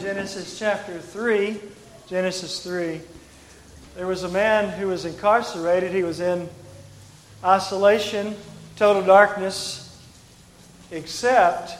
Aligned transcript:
Genesis 0.00 0.58
chapter 0.58 0.98
3. 0.98 1.60
Genesis 2.08 2.64
3. 2.64 3.02
There 3.96 4.06
was 4.06 4.22
a 4.22 4.30
man 4.30 4.70
who 4.70 4.86
was 4.86 5.04
incarcerated. 5.04 5.92
He 5.92 6.02
was 6.02 6.20
in 6.20 6.48
isolation, 7.44 8.34
total 8.76 9.02
darkness, 9.02 10.02
except 10.90 11.76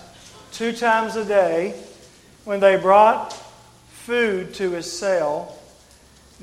two 0.53 0.73
times 0.73 1.17
a 1.17 1.25
day 1.25 1.83
when 2.45 2.61
they 2.61 2.77
brought 2.77 3.33
food 3.89 4.53
to 4.55 4.73
his 4.73 4.93
cell. 4.93 5.57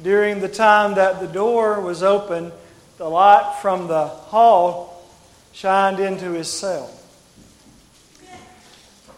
During 0.01 0.39
the 0.39 0.49
time 0.49 0.95
that 0.95 1.19
the 1.19 1.27
door 1.27 1.79
was 1.79 2.01
open, 2.01 2.51
the 2.97 3.07
light 3.07 3.59
from 3.61 3.87
the 3.87 4.07
hall 4.07 5.05
shined 5.53 5.99
into 5.99 6.31
his 6.31 6.51
cell. 6.51 6.89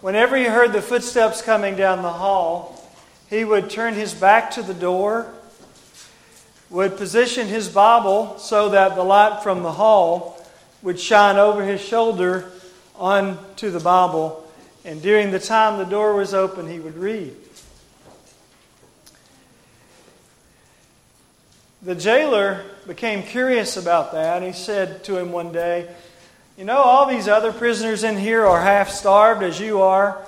Whenever 0.02 0.38
he 0.38 0.46
heard 0.46 0.72
the 0.72 0.82
footsteps 0.82 1.42
coming 1.42 1.76
down 1.76 2.02
the 2.02 2.12
hall, 2.12 2.90
he 3.30 3.44
would 3.44 3.70
turn 3.70 3.94
his 3.94 4.14
back 4.14 4.52
to 4.52 4.64
the 4.64 4.74
door, 4.74 5.28
would 6.70 6.96
position 6.96 7.48
his 7.48 7.68
Bible 7.68 8.38
so 8.38 8.70
that 8.70 8.96
the 8.96 9.04
light 9.04 9.44
from 9.44 9.62
the 9.62 9.74
hall 9.74 10.42
would 10.82 11.00
shine 11.00 11.36
over 11.36 11.66
his 11.66 11.82
shoulder 11.82 12.50
onto 12.96 13.70
the 13.70 13.80
Bible, 13.80 14.50
and 14.86 15.02
during 15.02 15.32
the 15.32 15.40
time 15.40 15.78
the 15.78 15.86
door 15.86 16.14
was 16.14 16.34
open, 16.34 16.70
he 16.70 16.80
would 16.80 16.98
read. 16.98 17.36
The 21.82 21.96
jailer 21.96 22.64
became 22.88 23.24
curious 23.24 23.78
about 23.78 24.12
that. 24.14 24.44
He 24.44 24.52
said 24.54 25.04
to 25.06 25.18
him 25.18 25.32
one 25.32 25.52
day, 25.52 25.90
you 26.60 26.66
know, 26.66 26.80
all 26.80 27.06
these 27.06 27.30
other 27.30 27.54
prisoners 27.54 28.04
in 28.04 28.18
here 28.18 28.46
are 28.46 28.60
half 28.60 28.90
starved 28.90 29.44
as 29.44 29.62
you 29.62 29.82
are, 29.82 30.22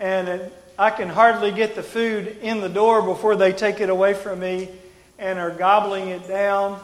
and 0.00 0.50
I 0.76 0.90
can 0.90 1.08
hardly 1.08 1.52
get 1.52 1.76
the 1.76 1.82
food 1.84 2.38
in 2.42 2.60
the 2.60 2.68
door 2.68 3.02
before 3.02 3.36
they 3.36 3.52
take 3.52 3.80
it 3.80 3.88
away 3.88 4.12
from 4.12 4.40
me 4.40 4.68
and 5.16 5.38
are 5.38 5.52
gobbling 5.52 6.08
it 6.08 6.26
down. 6.26 6.80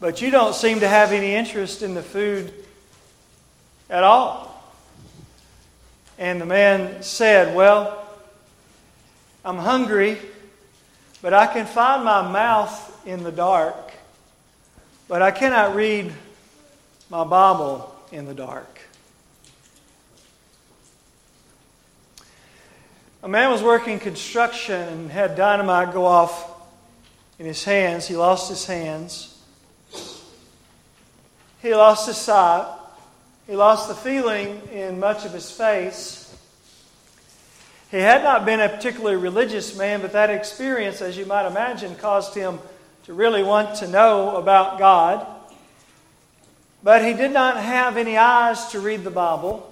But 0.00 0.22
you 0.22 0.30
don't 0.30 0.54
seem 0.54 0.80
to 0.80 0.88
have 0.88 1.12
any 1.12 1.34
interest 1.34 1.82
in 1.82 1.92
the 1.92 2.02
food 2.02 2.54
at 3.90 4.02
all. 4.02 4.48
And 6.18 6.40
the 6.40 6.46
man 6.46 7.02
said, 7.02 7.54
Well, 7.54 8.02
I'm 9.44 9.58
hungry, 9.58 10.16
but 11.20 11.34
I 11.34 11.46
can 11.48 11.66
find 11.66 12.02
my 12.02 12.22
mouth 12.32 13.06
in 13.06 13.24
the 13.24 13.32
dark, 13.32 13.92
but 15.06 15.20
I 15.20 15.32
cannot 15.32 15.76
read 15.76 16.10
my 17.10 17.24
Bible 17.24 17.91
in 18.12 18.26
the 18.26 18.34
dark. 18.34 18.80
A 23.22 23.28
man 23.28 23.50
was 23.50 23.62
working 23.62 23.98
construction 23.98 24.80
and 24.80 25.10
had 25.10 25.36
dynamite 25.36 25.92
go 25.92 26.04
off 26.04 26.50
in 27.38 27.46
his 27.46 27.64
hands. 27.64 28.06
He 28.06 28.16
lost 28.16 28.48
his 28.48 28.66
hands. 28.66 29.40
He 31.60 31.74
lost 31.74 32.06
his 32.06 32.16
sight. 32.16 32.78
He 33.46 33.56
lost 33.56 33.88
the 33.88 33.94
feeling 33.94 34.60
in 34.72 35.00
much 35.00 35.24
of 35.24 35.32
his 35.32 35.50
face. 35.50 36.36
He 37.90 37.98
had 37.98 38.24
not 38.24 38.44
been 38.44 38.58
a 38.60 38.68
particularly 38.68 39.16
religious 39.16 39.76
man, 39.76 40.00
but 40.00 40.12
that 40.12 40.30
experience, 40.30 41.00
as 41.00 41.16
you 41.16 41.26
might 41.26 41.46
imagine, 41.46 41.94
caused 41.96 42.34
him 42.34 42.58
to 43.04 43.14
really 43.14 43.42
want 43.42 43.76
to 43.76 43.88
know 43.88 44.36
about 44.36 44.78
God. 44.78 45.26
But 46.82 47.04
he 47.04 47.12
did 47.14 47.32
not 47.32 47.56
have 47.56 47.96
any 47.96 48.16
eyes 48.16 48.68
to 48.68 48.80
read 48.80 49.04
the 49.04 49.10
Bible. 49.10 49.68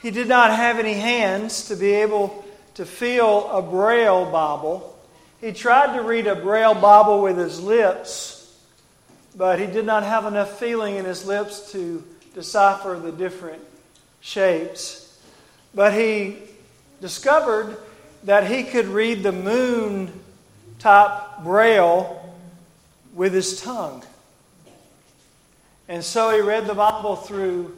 He 0.00 0.10
did 0.10 0.28
not 0.28 0.54
have 0.54 0.78
any 0.78 0.94
hands 0.94 1.68
to 1.68 1.76
be 1.76 1.92
able 1.92 2.44
to 2.74 2.86
feel 2.86 3.48
a 3.50 3.62
Braille 3.62 4.30
Bible. 4.30 4.96
He 5.40 5.52
tried 5.52 5.96
to 5.96 6.02
read 6.02 6.26
a 6.26 6.36
Braille 6.36 6.74
Bible 6.74 7.22
with 7.22 7.36
his 7.36 7.60
lips, 7.60 8.56
but 9.36 9.58
he 9.58 9.66
did 9.66 9.86
not 9.86 10.04
have 10.04 10.26
enough 10.26 10.58
feeling 10.58 10.96
in 10.96 11.04
his 11.04 11.26
lips 11.26 11.72
to 11.72 12.04
decipher 12.34 12.98
the 13.02 13.12
different 13.12 13.62
shapes. 14.20 15.18
But 15.74 15.94
he 15.94 16.38
discovered 17.00 17.76
that 18.24 18.46
he 18.46 18.64
could 18.64 18.86
read 18.86 19.22
the 19.22 19.32
moon 19.32 20.12
type 20.78 21.42
Braille 21.42 22.34
with 23.14 23.32
his 23.32 23.60
tongue. 23.60 24.02
And 25.88 26.02
so 26.02 26.30
he 26.30 26.40
read 26.40 26.66
the 26.66 26.74
Bible 26.74 27.16
through 27.16 27.76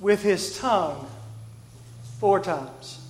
with 0.00 0.22
his 0.22 0.58
tongue 0.58 1.08
four 2.20 2.40
times. 2.40 3.00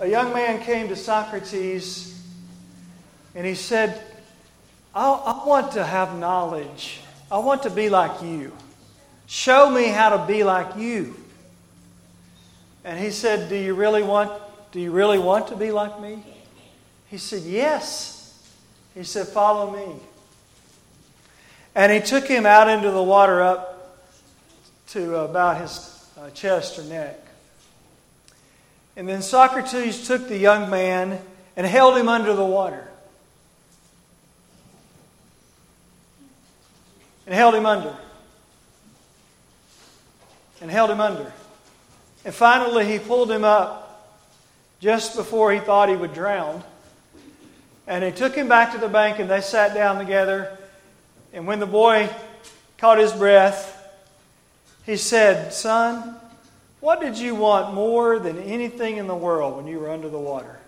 A 0.00 0.06
young 0.08 0.32
man 0.32 0.62
came 0.62 0.88
to 0.88 0.96
Socrates 0.96 2.20
and 3.34 3.46
he 3.46 3.54
said, 3.54 4.02
I, 4.94 5.08
I 5.08 5.46
want 5.46 5.72
to 5.72 5.84
have 5.84 6.18
knowledge. 6.18 7.00
I 7.30 7.38
want 7.38 7.62
to 7.62 7.70
be 7.70 7.88
like 7.88 8.22
you. 8.22 8.52
Show 9.26 9.70
me 9.70 9.86
how 9.86 10.16
to 10.16 10.26
be 10.26 10.42
like 10.42 10.76
you. 10.76 11.14
And 12.84 12.98
he 12.98 13.10
said, 13.10 13.48
Do 13.48 13.56
you 13.56 13.74
really 13.74 14.02
want 14.02 14.32
do 14.72 14.80
you 14.80 14.90
really 14.90 15.18
want 15.18 15.48
to 15.48 15.56
be 15.56 15.70
like 15.70 16.00
me? 16.00 16.24
He 17.08 17.18
said, 17.18 17.42
Yes. 17.42 18.16
He 18.94 19.04
said, 19.04 19.28
Follow 19.28 19.70
me. 19.70 19.94
And 21.74 21.92
he 21.92 22.00
took 22.00 22.26
him 22.26 22.46
out 22.46 22.68
into 22.68 22.90
the 22.90 23.02
water 23.02 23.42
up 23.42 24.00
to 24.88 25.16
about 25.16 25.60
his 25.60 26.08
uh, 26.18 26.30
chest 26.30 26.78
or 26.78 26.84
neck. 26.84 27.18
And 28.96 29.08
then 29.08 29.22
Socrates 29.22 30.06
took 30.06 30.28
the 30.28 30.36
young 30.36 30.68
man 30.68 31.20
and 31.56 31.66
held 31.66 31.96
him 31.96 32.08
under 32.08 32.34
the 32.34 32.44
water. 32.44 32.86
And 37.26 37.34
held 37.34 37.54
him 37.54 37.66
under. 37.66 37.96
And 40.60 40.70
held 40.70 40.90
him 40.90 41.00
under. 41.00 41.32
And 42.24 42.34
finally, 42.34 42.84
he 42.84 42.98
pulled 42.98 43.30
him 43.30 43.44
up 43.44 43.86
just 44.80 45.16
before 45.16 45.52
he 45.52 45.60
thought 45.60 45.88
he 45.88 45.96
would 45.96 46.12
drown. 46.12 46.62
And 47.86 48.04
he 48.04 48.10
took 48.10 48.34
him 48.34 48.48
back 48.48 48.72
to 48.72 48.78
the 48.78 48.88
bank, 48.88 49.18
and 49.18 49.30
they 49.30 49.40
sat 49.40 49.74
down 49.74 49.98
together. 49.98 50.58
And 51.32 51.46
when 51.46 51.60
the 51.60 51.66
boy 51.66 52.08
caught 52.78 52.98
his 52.98 53.12
breath, 53.12 53.76
he 54.84 54.96
said, 54.96 55.52
Son, 55.52 56.16
what 56.80 57.00
did 57.00 57.18
you 57.18 57.34
want 57.34 57.74
more 57.74 58.18
than 58.18 58.38
anything 58.38 58.96
in 58.96 59.06
the 59.06 59.14
world 59.14 59.56
when 59.56 59.66
you 59.66 59.78
were 59.78 59.90
under 59.90 60.08
the 60.08 60.18
water? 60.18 60.58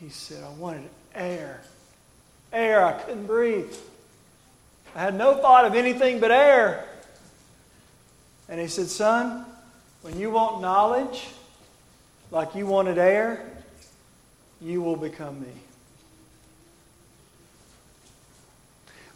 He 0.00 0.10
said, 0.10 0.42
I 0.44 0.50
wanted 0.50 0.88
air. 1.14 1.62
Air. 2.52 2.84
I 2.84 2.92
couldn't 2.92 3.26
breathe. 3.26 3.72
I 4.94 5.00
had 5.00 5.14
no 5.14 5.34
thought 5.36 5.64
of 5.64 5.74
anything 5.74 6.20
but 6.20 6.30
air. 6.30 6.84
And 8.48 8.60
he 8.60 8.66
said, 8.66 8.88
Son, 8.88 9.46
when 10.02 10.18
you 10.18 10.30
want 10.30 10.60
knowledge 10.60 11.28
like 12.30 12.54
you 12.54 12.66
wanted 12.66 12.98
air, 12.98 13.48
you 14.60 14.82
will 14.82 14.96
become 14.96 15.40
me. 15.40 15.52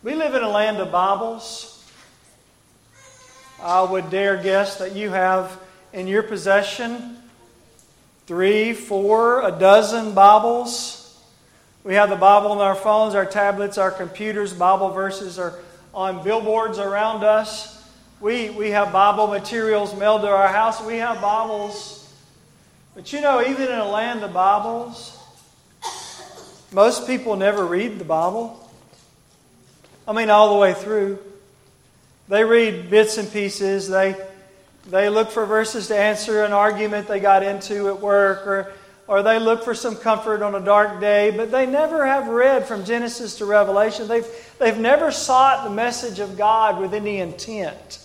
We 0.07 0.15
live 0.15 0.37
in 0.37 0.43
a 0.45 0.49
land 0.49 0.77
of 0.77 0.93
Bibles. 0.93 1.85
I 3.61 3.83
would 3.83 4.09
dare 4.09 4.41
guess 4.41 4.79
that 4.79 4.95
you 4.95 5.11
have 5.11 5.59
in 5.93 6.07
your 6.07 6.23
possession 6.23 7.17
three, 8.29 8.73
four, 8.73 9.45
a 9.45 9.51
dozen 9.51 10.15
Bibles. 10.15 11.21
We 11.83 11.95
have 11.95 12.09
the 12.09 12.15
Bible 12.15 12.53
on 12.53 12.59
our 12.59 12.77
phones, 12.77 13.17
our 13.17 13.27
tablets, 13.27 13.79
our 13.79 13.91
computers. 13.91 14.55
Bible 14.55 14.91
verses 14.91 15.41
are 15.41 15.59
on 15.93 16.23
billboards 16.23 16.79
around 16.79 17.25
us. 17.25 17.85
We, 18.21 18.51
we 18.51 18.71
have 18.71 18.93
Bible 18.93 19.27
materials 19.27 19.93
mailed 19.99 20.21
to 20.21 20.29
our 20.29 20.47
house. 20.47 20.81
We 20.85 20.99
have 20.99 21.21
Bibles. 21.21 22.15
But 22.95 23.13
you 23.13 23.21
know, 23.21 23.43
even 23.43 23.65
in 23.65 23.79
a 23.81 23.89
land 23.89 24.23
of 24.23 24.33
Bibles, 24.33 25.19
most 26.71 27.09
people 27.09 27.35
never 27.35 27.67
read 27.67 27.99
the 27.99 28.05
Bible. 28.05 28.63
I 30.09 30.13
mean, 30.13 30.31
all 30.31 30.55
the 30.55 30.61
way 30.61 30.73
through. 30.73 31.19
They 32.29 32.45
read 32.45 32.91
bits 32.91 33.19
and 33.19 33.31
pieces. 33.33 33.89
They, 33.89 34.17
they 34.89 35.09
look 35.09 35.31
for 35.31 35.47
verses 35.47 35.89
to 35.89 35.97
answer 35.97 36.45
an 36.45 36.53
argument 36.53 37.09
they 37.09 37.21
got 37.21 37.43
into 37.43 37.89
at 37.89 38.01
work, 38.01 38.47
or, 38.47 38.73
or 39.09 39.23
they 39.23 39.39
look 39.39 39.65
for 39.65 39.75
some 39.75 39.97
comfort 39.97 40.43
on 40.43 40.55
a 40.55 40.61
dark 40.61 41.01
day, 41.01 41.31
but 41.31 41.51
they 41.51 41.67
never 41.67 42.07
have 42.07 42.29
read 42.29 42.67
from 42.67 42.85
Genesis 42.85 43.39
to 43.39 43.47
Revelation. 43.47 44.07
They've, 44.07 44.27
they've 44.59 44.79
never 44.79 45.11
sought 45.11 45.65
the 45.65 45.75
message 45.75 46.21
of 46.21 46.37
God 46.37 46.81
with 46.81 46.95
any 46.95 47.19
intent. 47.19 48.01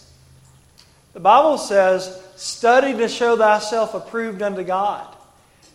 The 1.14 1.20
Bible 1.20 1.58
says, 1.58 2.20
Study 2.36 2.94
to 2.98 3.08
show 3.08 3.38
thyself 3.38 3.94
approved 3.94 4.42
unto 4.42 4.64
God, 4.64 5.08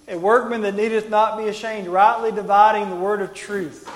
a 0.09 0.19
workman 0.19 0.63
that 0.63 0.75
needeth 0.75 1.09
not 1.09 1.39
be 1.39 1.47
ashamed, 1.49 1.87
rightly 1.87 2.33
dividing 2.33 2.91
the 2.91 2.97
word 2.97 3.21
of 3.21 3.35
truth. 3.35 3.89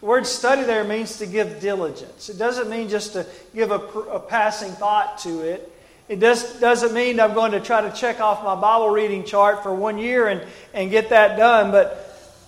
The 0.00 0.06
word 0.06 0.26
study 0.26 0.62
there 0.62 0.84
means 0.84 1.18
to 1.18 1.26
give 1.26 1.60
diligence. 1.60 2.28
It 2.28 2.38
doesn't 2.38 2.70
mean 2.70 2.88
just 2.88 3.14
to 3.14 3.26
give 3.54 3.72
a, 3.72 3.78
a 3.78 4.20
passing 4.20 4.70
thought 4.72 5.18
to 5.18 5.40
it. 5.40 5.72
It 6.08 6.20
does, 6.20 6.58
doesn't 6.60 6.94
mean 6.94 7.20
I'm 7.20 7.34
going 7.34 7.52
to 7.52 7.60
try 7.60 7.82
to 7.82 7.94
check 7.94 8.20
off 8.20 8.42
my 8.42 8.54
Bible 8.54 8.90
reading 8.90 9.24
chart 9.24 9.62
for 9.62 9.74
one 9.74 9.98
year 9.98 10.28
and, 10.28 10.42
and 10.72 10.90
get 10.90 11.10
that 11.10 11.36
done, 11.36 11.70
but 11.70 12.04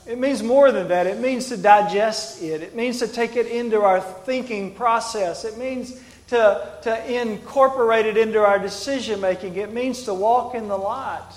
it 0.06 0.18
means 0.18 0.42
more 0.42 0.72
than 0.72 0.88
that. 0.88 1.06
It 1.06 1.18
means 1.18 1.48
to 1.48 1.56
digest 1.56 2.42
it, 2.42 2.62
it 2.62 2.74
means 2.74 3.00
to 3.00 3.08
take 3.08 3.36
it 3.36 3.46
into 3.46 3.82
our 3.82 4.00
thinking 4.00 4.74
process, 4.74 5.44
it 5.44 5.58
means 5.58 6.00
to, 6.28 6.78
to 6.82 7.20
incorporate 7.20 8.06
it 8.06 8.16
into 8.16 8.38
our 8.38 8.58
decision 8.58 9.20
making, 9.20 9.56
it 9.56 9.74
means 9.74 10.04
to 10.04 10.14
walk 10.14 10.54
in 10.54 10.68
the 10.68 10.78
light. 10.78 11.28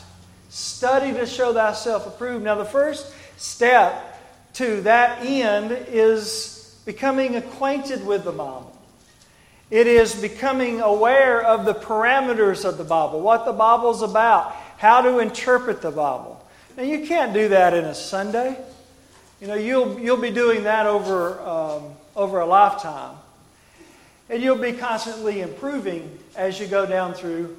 Study 0.50 1.12
to 1.14 1.26
show 1.26 1.52
thyself 1.52 2.06
approved. 2.06 2.44
Now, 2.44 2.56
the 2.56 2.64
first 2.64 3.12
step 3.38 4.13
to 4.54 4.82
that 4.82 5.26
end 5.26 5.72
is 5.72 6.80
becoming 6.86 7.36
acquainted 7.36 8.06
with 8.06 8.24
the 8.24 8.32
Bible. 8.32 8.70
It 9.72 9.88
is 9.88 10.14
becoming 10.14 10.82
aware 10.82 11.42
of 11.42 11.66
the 11.66 11.74
parameters 11.74 12.64
of 12.64 12.78
the 12.78 12.84
Bible, 12.84 13.22
what 13.22 13.46
the 13.46 13.54
Bible's 13.54 14.04
about, 14.04 14.52
how 14.78 15.02
to 15.02 15.20
interpret 15.20 15.82
the 15.82 15.90
Bible. 15.90 16.46
Now, 16.78 16.84
you 16.84 17.08
can't 17.08 17.34
do 17.34 17.50
that 17.50 17.74
in 17.74 17.86
a 17.86 17.96
Sunday. 17.96 18.58
You 19.42 19.48
know, 19.48 19.56
you'll, 19.56 20.00
you'll 20.00 20.18
be 20.18 20.32
doing 20.32 20.64
that 20.64 20.86
over, 20.86 21.40
um, 21.42 21.84
over 22.16 22.40
a 22.40 22.46
lifetime. 22.46 23.16
And 24.30 24.44
you'll 24.44 24.58
be 24.58 24.74
constantly 24.74 25.42
improving 25.42 26.20
as 26.36 26.60
you 26.60 26.68
go 26.68 26.86
down 26.86 27.14
through 27.14 27.58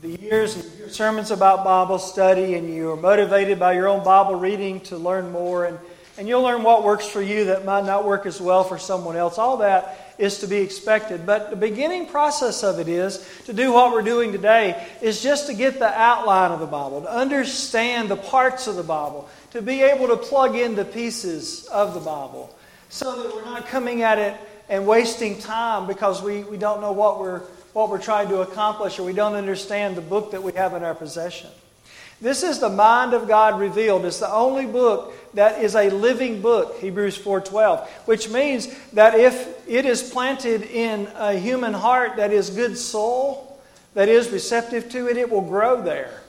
the 0.00 0.18
years 0.18 0.56
of 0.56 0.78
your 0.78 0.88
sermons 0.88 1.30
about 1.30 1.62
Bible 1.62 1.98
study, 1.98 2.54
and 2.54 2.72
you 2.72 2.90
are 2.90 2.96
motivated 2.96 3.58
by 3.58 3.74
your 3.74 3.88
own 3.88 4.02
Bible 4.02 4.36
reading 4.36 4.80
to 4.82 4.96
learn 4.96 5.30
more. 5.30 5.66
And, 5.66 5.78
and 6.20 6.28
you'll 6.28 6.42
learn 6.42 6.62
what 6.62 6.84
works 6.84 7.08
for 7.08 7.22
you 7.22 7.46
that 7.46 7.64
might 7.64 7.86
not 7.86 8.04
work 8.04 8.26
as 8.26 8.42
well 8.42 8.62
for 8.62 8.76
someone 8.76 9.16
else. 9.16 9.38
All 9.38 9.56
that 9.56 10.14
is 10.18 10.40
to 10.40 10.46
be 10.46 10.58
expected. 10.58 11.24
But 11.24 11.48
the 11.48 11.56
beginning 11.56 12.08
process 12.08 12.62
of 12.62 12.78
it 12.78 12.88
is 12.88 13.26
to 13.46 13.54
do 13.54 13.72
what 13.72 13.90
we're 13.90 14.02
doing 14.02 14.30
today 14.30 14.86
is 15.00 15.22
just 15.22 15.46
to 15.46 15.54
get 15.54 15.78
the 15.78 15.88
outline 15.88 16.50
of 16.50 16.60
the 16.60 16.66
Bible, 16.66 17.00
to 17.00 17.10
understand 17.10 18.10
the 18.10 18.18
parts 18.18 18.66
of 18.66 18.76
the 18.76 18.82
Bible, 18.82 19.30
to 19.52 19.62
be 19.62 19.80
able 19.80 20.08
to 20.08 20.16
plug 20.18 20.56
in 20.56 20.74
the 20.74 20.84
pieces 20.84 21.64
of 21.68 21.94
the 21.94 22.00
Bible 22.00 22.54
so 22.90 23.22
that 23.22 23.34
we're 23.34 23.46
not 23.46 23.66
coming 23.68 24.02
at 24.02 24.18
it 24.18 24.38
and 24.68 24.86
wasting 24.86 25.38
time 25.38 25.86
because 25.86 26.20
we, 26.20 26.44
we 26.44 26.58
don't 26.58 26.82
know 26.82 26.92
what 26.92 27.18
we're, 27.18 27.38
what 27.72 27.88
we're 27.88 27.98
trying 27.98 28.28
to 28.28 28.42
accomplish 28.42 28.98
or 28.98 29.04
we 29.04 29.14
don't 29.14 29.36
understand 29.36 29.96
the 29.96 30.02
book 30.02 30.32
that 30.32 30.42
we 30.42 30.52
have 30.52 30.74
in 30.74 30.82
our 30.82 30.94
possession. 30.94 31.48
This 32.20 32.42
is 32.42 32.58
the 32.58 32.68
mind 32.68 33.14
of 33.14 33.26
God 33.26 33.58
revealed. 33.58 34.04
It's 34.04 34.20
the 34.20 34.32
only 34.32 34.66
book 34.66 35.14
that 35.34 35.62
is 35.62 35.74
a 35.74 35.88
living 35.90 36.42
book, 36.42 36.78
Hebrews 36.80 37.16
4:12, 37.16 37.86
which 38.04 38.28
means 38.28 38.68
that 38.92 39.14
if 39.14 39.48
it 39.66 39.86
is 39.86 40.02
planted 40.02 40.62
in 40.62 41.08
a 41.16 41.34
human 41.34 41.72
heart 41.72 42.16
that 42.16 42.32
is 42.32 42.50
good 42.50 42.76
soul, 42.76 43.58
that 43.94 44.08
is 44.08 44.30
receptive 44.30 44.90
to 44.90 45.08
it, 45.08 45.16
it 45.16 45.30
will 45.30 45.40
grow 45.40 45.80
there. 45.80 46.20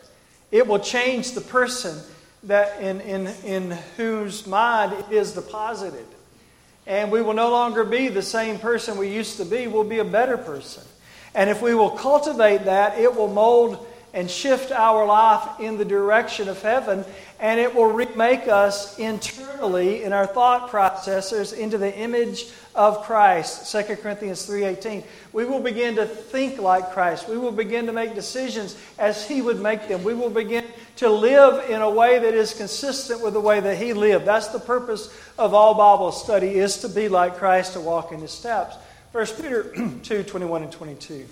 It 0.51 0.67
will 0.67 0.79
change 0.79 1.31
the 1.31 1.41
person 1.41 1.99
that 2.44 2.81
in, 2.81 3.01
in, 3.01 3.27
in 3.44 3.71
whose 3.97 4.47
mind 4.47 4.94
it 4.94 5.11
is 5.11 5.33
deposited. 5.33 6.05
And 6.87 7.11
we 7.11 7.21
will 7.21 7.33
no 7.33 7.51
longer 7.51 7.83
be 7.83 8.07
the 8.07 8.23
same 8.23 8.57
person 8.57 8.97
we 8.97 9.09
used 9.09 9.37
to 9.37 9.45
be, 9.45 9.67
we'll 9.67 9.83
be 9.83 9.99
a 9.99 10.05
better 10.05 10.37
person. 10.37 10.83
And 11.33 11.49
if 11.49 11.61
we 11.61 11.75
will 11.75 11.91
cultivate 11.91 12.65
that, 12.65 12.97
it 12.97 13.15
will 13.15 13.27
mold 13.27 13.87
and 14.13 14.29
shift 14.29 14.71
our 14.71 15.05
life 15.05 15.59
in 15.59 15.77
the 15.77 15.85
direction 15.85 16.49
of 16.49 16.61
heaven, 16.61 17.05
and 17.39 17.59
it 17.59 17.73
will 17.73 17.91
remake 17.91 18.47
us 18.47 18.99
internally 18.99 20.03
in 20.03 20.13
our 20.13 20.27
thought 20.27 20.69
processors 20.69 21.57
into 21.57 21.77
the 21.77 21.95
image 21.97 22.47
of 22.75 23.03
Christ. 23.03 23.71
2 23.71 23.97
Corinthians 23.97 24.45
3:18. 24.45 25.03
We 25.33 25.45
will 25.45 25.59
begin 25.59 25.95
to 25.95 26.05
think 26.05 26.59
like 26.59 26.91
Christ. 26.91 27.27
We 27.27 27.37
will 27.37 27.51
begin 27.51 27.85
to 27.87 27.93
make 27.93 28.15
decisions 28.15 28.75
as 28.97 29.25
he 29.27 29.41
would 29.41 29.61
make 29.61 29.87
them. 29.87 30.03
We 30.03 30.13
will 30.13 30.29
begin 30.29 30.65
to 30.97 31.09
live 31.09 31.69
in 31.69 31.81
a 31.81 31.89
way 31.89 32.19
that 32.19 32.33
is 32.33 32.53
consistent 32.53 33.21
with 33.21 33.33
the 33.33 33.39
way 33.39 33.59
that 33.59 33.77
he 33.77 33.93
lived. 33.93 34.25
That's 34.25 34.47
the 34.47 34.59
purpose 34.59 35.09
of 35.37 35.53
all 35.53 35.73
Bible 35.73 36.11
study 36.11 36.59
is 36.59 36.77
to 36.79 36.89
be 36.89 37.09
like 37.09 37.37
Christ, 37.37 37.73
to 37.73 37.79
walk 37.79 38.11
in 38.11 38.19
his 38.19 38.31
steps. 38.31 38.75
1 39.11 39.25
Peter 39.41 39.63
2:21 39.75 40.63
and 40.63 40.71
22. 40.71 41.25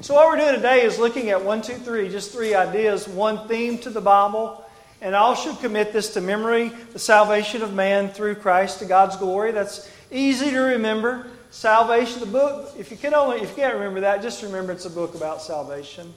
So, 0.00 0.14
what 0.14 0.26
we're 0.26 0.38
doing 0.38 0.54
today 0.54 0.82
is 0.82 0.98
looking 0.98 1.28
at 1.30 1.44
one, 1.44 1.60
two, 1.60 1.74
three, 1.74 2.08
just 2.08 2.32
three 2.32 2.54
ideas, 2.54 3.06
one 3.06 3.46
theme 3.46 3.78
to 3.78 3.90
the 3.90 4.00
Bible. 4.00 4.64
And 5.02 5.14
all 5.14 5.34
should 5.34 5.58
commit 5.58 5.92
this 5.92 6.14
to 6.14 6.20
memory 6.20 6.68
the 6.92 6.98
salvation 6.98 7.62
of 7.62 7.74
man 7.74 8.08
through 8.08 8.36
Christ 8.36 8.78
to 8.78 8.84
God's 8.84 9.16
glory. 9.16 9.50
That's 9.50 9.90
easy 10.10 10.50
to 10.50 10.60
remember. 10.60 11.26
Salvation, 11.50 12.20
the 12.20 12.26
book, 12.26 12.72
if 12.78 12.90
you 12.90 12.96
can 12.96 13.12
only 13.12 13.42
if 13.42 13.50
you 13.50 13.56
can't 13.56 13.74
remember 13.74 14.00
that, 14.00 14.22
just 14.22 14.42
remember 14.42 14.72
it's 14.72 14.86
a 14.86 14.90
book 14.90 15.14
about 15.14 15.42
salvation. 15.42 16.14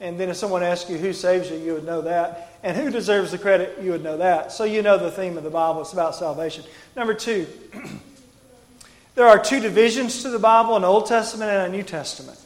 And 0.00 0.18
then 0.18 0.30
if 0.30 0.36
someone 0.36 0.62
asks 0.62 0.88
you 0.88 0.96
who 0.96 1.12
saves 1.12 1.50
you, 1.50 1.56
you 1.56 1.74
would 1.74 1.84
know 1.84 2.02
that. 2.02 2.56
And 2.62 2.76
who 2.76 2.88
deserves 2.90 3.32
the 3.32 3.38
credit, 3.38 3.82
you 3.82 3.90
would 3.90 4.02
know 4.02 4.16
that. 4.16 4.52
So 4.52 4.64
you 4.64 4.80
know 4.80 4.96
the 4.96 5.10
theme 5.10 5.36
of 5.36 5.42
the 5.42 5.50
Bible. 5.50 5.82
It's 5.82 5.92
about 5.92 6.14
salvation. 6.14 6.64
Number 6.96 7.14
two, 7.14 7.46
there 9.16 9.26
are 9.26 9.38
two 9.38 9.60
divisions 9.60 10.22
to 10.22 10.30
the 10.30 10.38
Bible 10.38 10.76
an 10.76 10.84
Old 10.84 11.06
Testament 11.06 11.50
and 11.50 11.72
a 11.72 11.76
New 11.76 11.82
Testament. 11.82 12.38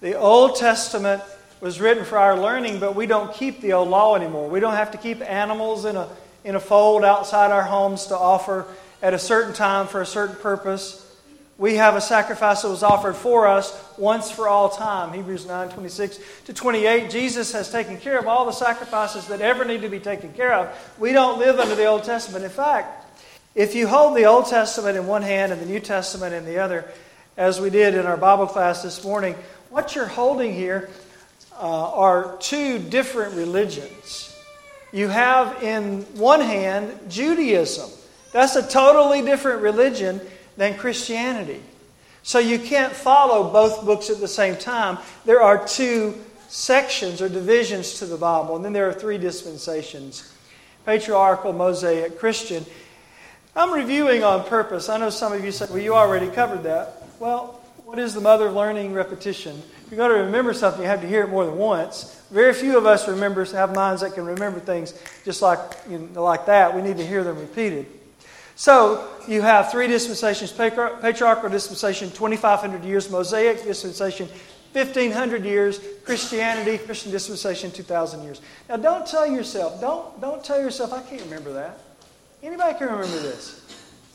The 0.00 0.18
Old 0.18 0.56
Testament 0.56 1.22
was 1.60 1.80
written 1.80 2.04
for 2.04 2.18
our 2.18 2.38
learning, 2.38 2.78
but 2.78 2.94
we 2.94 3.06
don't 3.06 3.32
keep 3.32 3.60
the 3.60 3.72
old 3.72 3.88
law 3.88 4.16
anymore. 4.16 4.50
We 4.50 4.60
don't 4.60 4.74
have 4.74 4.90
to 4.90 4.98
keep 4.98 5.22
animals 5.22 5.84
in 5.84 5.96
a, 5.96 6.08
in 6.44 6.54
a 6.56 6.60
fold 6.60 7.04
outside 7.04 7.50
our 7.50 7.62
homes 7.62 8.06
to 8.08 8.16
offer 8.16 8.66
at 9.00 9.14
a 9.14 9.18
certain 9.18 9.54
time 9.54 9.86
for 9.86 10.02
a 10.02 10.06
certain 10.06 10.36
purpose. 10.36 11.00
We 11.56 11.76
have 11.76 11.94
a 11.94 12.00
sacrifice 12.00 12.62
that 12.62 12.68
was 12.68 12.82
offered 12.82 13.14
for 13.14 13.46
us 13.46 13.72
once 13.96 14.30
for 14.30 14.48
all 14.48 14.68
time. 14.68 15.12
Hebrews 15.12 15.46
9 15.46 15.70
26 15.70 16.18
to 16.46 16.52
28. 16.52 17.10
Jesus 17.10 17.52
has 17.52 17.70
taken 17.70 17.96
care 17.96 18.18
of 18.18 18.26
all 18.26 18.44
the 18.44 18.52
sacrifices 18.52 19.28
that 19.28 19.40
ever 19.40 19.64
need 19.64 19.82
to 19.82 19.88
be 19.88 20.00
taken 20.00 20.32
care 20.32 20.52
of. 20.52 20.94
We 20.98 21.12
don't 21.12 21.38
live 21.38 21.60
under 21.60 21.76
the 21.76 21.86
Old 21.86 22.04
Testament. 22.04 22.44
In 22.44 22.50
fact, 22.50 23.06
if 23.54 23.74
you 23.76 23.86
hold 23.86 24.16
the 24.16 24.24
Old 24.24 24.46
Testament 24.46 24.96
in 24.96 25.06
one 25.06 25.22
hand 25.22 25.52
and 25.52 25.62
the 25.62 25.66
New 25.66 25.80
Testament 25.80 26.34
in 26.34 26.44
the 26.44 26.58
other, 26.58 26.90
as 27.36 27.60
we 27.60 27.70
did 27.70 27.94
in 27.94 28.04
our 28.04 28.16
Bible 28.16 28.46
class 28.46 28.82
this 28.82 29.04
morning, 29.04 29.36
what 29.74 29.96
you're 29.96 30.06
holding 30.06 30.54
here 30.54 30.88
uh, 31.60 31.92
are 31.94 32.36
two 32.38 32.78
different 32.78 33.34
religions. 33.34 34.32
You 34.92 35.08
have 35.08 35.64
in 35.64 36.02
one 36.14 36.40
hand 36.40 36.96
Judaism. 37.08 37.90
That's 38.30 38.54
a 38.54 38.64
totally 38.64 39.22
different 39.22 39.62
religion 39.62 40.20
than 40.56 40.76
Christianity. 40.78 41.60
So 42.22 42.38
you 42.38 42.60
can't 42.60 42.92
follow 42.92 43.50
both 43.50 43.84
books 43.84 44.10
at 44.10 44.20
the 44.20 44.28
same 44.28 44.56
time. 44.56 44.96
There 45.24 45.42
are 45.42 45.66
two 45.66 46.14
sections 46.46 47.20
or 47.20 47.28
divisions 47.28 47.98
to 47.98 48.06
the 48.06 48.16
Bible, 48.16 48.54
and 48.54 48.64
then 48.64 48.72
there 48.72 48.88
are 48.88 48.94
three 48.94 49.18
dispensations 49.18 50.32
patriarchal, 50.86 51.52
Mosaic, 51.52 52.20
Christian. 52.20 52.64
I'm 53.56 53.72
reviewing 53.72 54.22
on 54.22 54.44
purpose. 54.44 54.88
I 54.88 54.98
know 54.98 55.10
some 55.10 55.32
of 55.32 55.44
you 55.44 55.50
said, 55.50 55.70
well, 55.70 55.80
you 55.80 55.96
already 55.96 56.28
covered 56.28 56.62
that. 56.62 57.02
Well, 57.18 57.63
what 57.94 58.02
is 58.02 58.12
the 58.12 58.20
mother 58.20 58.48
of 58.48 58.54
learning? 58.54 58.92
Repetition. 58.92 59.62
If 59.84 59.92
you're 59.92 59.98
going 59.98 60.10
to 60.10 60.24
remember 60.24 60.52
something, 60.52 60.82
you 60.82 60.88
have 60.88 61.00
to 61.02 61.06
hear 61.06 61.22
it 61.22 61.28
more 61.28 61.46
than 61.46 61.56
once. 61.56 62.20
Very 62.32 62.52
few 62.52 62.76
of 62.76 62.86
us 62.86 63.06
remember 63.06 63.44
have 63.44 63.72
minds 63.72 64.00
that 64.00 64.14
can 64.14 64.26
remember 64.26 64.58
things 64.58 65.00
just 65.24 65.42
like 65.42 65.60
you 65.88 65.98
know, 66.12 66.24
like 66.24 66.44
that. 66.46 66.74
We 66.74 66.82
need 66.82 66.96
to 66.96 67.06
hear 67.06 67.22
them 67.22 67.38
repeated. 67.38 67.86
So 68.56 69.08
you 69.28 69.42
have 69.42 69.70
three 69.70 69.86
dispensations: 69.86 70.50
patriarchal 70.50 71.48
dispensation, 71.48 72.10
2,500 72.10 72.84
years; 72.84 73.08
Mosaic 73.12 73.62
dispensation, 73.62 74.26
1,500 74.72 75.44
years; 75.44 75.78
Christianity, 76.04 76.78
Christian 76.78 77.12
dispensation, 77.12 77.70
2,000 77.70 78.24
years. 78.24 78.40
Now, 78.68 78.74
don't 78.76 79.06
tell 79.06 79.24
yourself, 79.28 79.80
don't 79.80 80.20
don't 80.20 80.42
tell 80.42 80.60
yourself, 80.60 80.92
I 80.92 81.00
can't 81.02 81.22
remember 81.22 81.52
that. 81.52 81.78
Anybody 82.42 82.76
can 82.76 82.88
remember 82.88 83.20
this? 83.20 83.60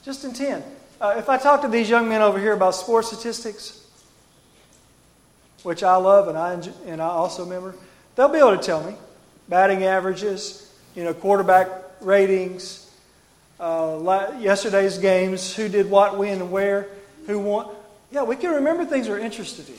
Just 0.03 0.25
in 0.25 0.33
10. 0.33 0.63
Uh, 1.01 1.15
if 1.17 1.29
I 1.29 1.37
talk 1.37 1.61
to 1.61 1.69
these 1.69 1.89
young 1.89 2.09
men 2.09 2.21
over 2.21 2.37
here 2.37 2.51
about 2.51 2.75
sports 2.75 3.07
statistics, 3.07 3.87
which 5.63 5.81
I 5.81 5.95
love 5.95 6.27
and 6.27 6.37
I, 6.37 6.55
enjoy, 6.55 6.73
and 6.85 7.01
I 7.01 7.07
also 7.07 7.45
remember, 7.45 7.73
they'll 8.15 8.27
be 8.27 8.39
able 8.39 8.57
to 8.57 8.63
tell 8.63 8.83
me 8.83 8.95
batting 9.47 9.85
averages, 9.85 10.69
you 10.95 11.05
know, 11.05 11.13
quarterback 11.13 11.69
ratings, 12.01 12.93
uh, 13.61 14.31
yesterday's 14.39 14.97
games, 14.97 15.55
who 15.55 15.69
did 15.69 15.89
what, 15.89 16.17
when, 16.17 16.41
and 16.41 16.51
where, 16.51 16.89
who 17.27 17.39
won. 17.39 17.67
Yeah, 18.11 18.23
we 18.23 18.35
can 18.35 18.51
remember 18.51 18.83
things 18.83 19.07
we're 19.07 19.19
interested 19.19 19.69
in. 19.69 19.75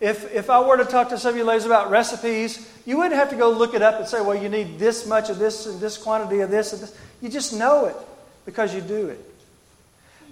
If, 0.00 0.34
if 0.34 0.50
I 0.50 0.60
were 0.60 0.76
to 0.76 0.84
talk 0.84 1.08
to 1.10 1.18
some 1.18 1.30
of 1.30 1.36
you 1.36 1.44
ladies 1.44 1.64
about 1.64 1.90
recipes, 1.90 2.68
you 2.84 2.98
wouldn't 2.98 3.14
have 3.14 3.30
to 3.30 3.36
go 3.36 3.50
look 3.50 3.72
it 3.72 3.80
up 3.80 4.00
and 4.00 4.06
say, 4.06 4.20
well, 4.20 4.36
you 4.36 4.50
need 4.50 4.78
this 4.78 5.06
much 5.06 5.30
of 5.30 5.38
this 5.38 5.64
and 5.64 5.80
this 5.80 5.96
quantity 5.96 6.40
of 6.40 6.50
this 6.50 6.74
and 6.74 6.82
this. 6.82 6.98
You 7.22 7.30
just 7.30 7.56
know 7.56 7.86
it 7.86 7.96
because 8.44 8.74
you 8.74 8.82
do 8.82 9.06
it. 9.06 9.31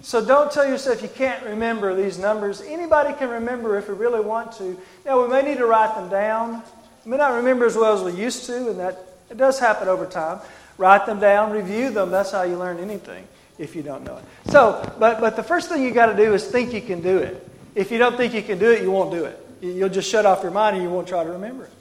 So 0.03 0.25
don't 0.25 0.51
tell 0.51 0.67
yourself 0.67 1.01
you 1.01 1.09
can't 1.09 1.43
remember 1.45 1.95
these 1.95 2.17
numbers. 2.17 2.61
Anybody 2.61 3.13
can 3.13 3.29
remember 3.29 3.77
if 3.77 3.87
we 3.87 3.93
really 3.93 4.21
want 4.21 4.51
to. 4.53 4.77
Now, 5.05 5.21
we 5.21 5.29
may 5.29 5.43
need 5.43 5.57
to 5.59 5.65
write 5.65 5.93
them 5.95 6.09
down. 6.09 6.63
We 7.05 7.11
may 7.11 7.17
not 7.17 7.35
remember 7.35 7.65
as 7.65 7.75
well 7.75 7.93
as 7.93 8.03
we 8.03 8.19
used 8.19 8.45
to, 8.47 8.69
and 8.69 8.79
that 8.79 8.97
it 9.29 9.37
does 9.37 9.59
happen 9.59 9.87
over 9.87 10.05
time. 10.05 10.39
Write 10.77 11.05
them 11.05 11.19
down, 11.19 11.51
review 11.51 11.91
them. 11.91 12.09
That's 12.09 12.31
how 12.31 12.41
you 12.43 12.57
learn 12.57 12.79
anything 12.79 13.27
if 13.59 13.75
you 13.75 13.83
don't 13.83 14.03
know 14.03 14.17
it. 14.17 14.23
So, 14.51 14.91
but, 14.99 15.21
but 15.21 15.35
the 15.35 15.43
first 15.43 15.69
thing 15.69 15.83
you 15.83 15.91
got 15.91 16.07
to 16.07 16.15
do 16.15 16.33
is 16.33 16.45
think 16.45 16.73
you 16.73 16.81
can 16.81 17.01
do 17.01 17.17
it. 17.17 17.47
If 17.75 17.91
you 17.91 17.99
don't 17.99 18.17
think 18.17 18.33
you 18.33 18.41
can 18.41 18.57
do 18.57 18.71
it, 18.71 18.81
you 18.81 18.91
won't 18.91 19.11
do 19.11 19.25
it. 19.25 19.39
You'll 19.61 19.89
just 19.89 20.09
shut 20.09 20.25
off 20.25 20.41
your 20.41 20.51
mind 20.51 20.75
and 20.75 20.83
you 20.83 20.89
won't 20.89 21.07
try 21.07 21.23
to 21.23 21.29
remember 21.31 21.65
it, 21.65 21.71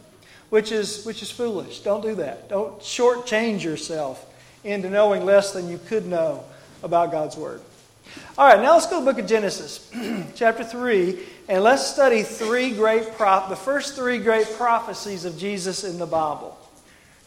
which 0.50 0.70
is, 0.70 1.04
which 1.06 1.22
is 1.22 1.30
foolish. 1.30 1.80
Don't 1.80 2.02
do 2.02 2.14
that. 2.16 2.50
Don't 2.50 2.78
shortchange 2.80 3.64
yourself 3.64 4.26
into 4.62 4.90
knowing 4.90 5.24
less 5.24 5.52
than 5.54 5.68
you 5.68 5.78
could 5.78 6.06
know 6.06 6.44
about 6.82 7.10
God's 7.10 7.36
Word. 7.36 7.62
All 8.38 8.46
right, 8.46 8.60
now 8.60 8.74
let's 8.74 8.86
go 8.86 8.98
to 8.98 9.04
the 9.04 9.12
book 9.12 9.20
of 9.20 9.28
Genesis, 9.28 9.90
chapter 10.34 10.64
3, 10.64 11.18
and 11.48 11.62
let's 11.62 11.86
study 11.86 12.22
three 12.22 12.72
great 12.72 13.12
prop- 13.12 13.48
the 13.48 13.56
first 13.56 13.96
three 13.96 14.18
great 14.18 14.46
prophecies 14.56 15.24
of 15.24 15.36
Jesus 15.36 15.84
in 15.84 15.98
the 15.98 16.06
Bible. 16.06 16.56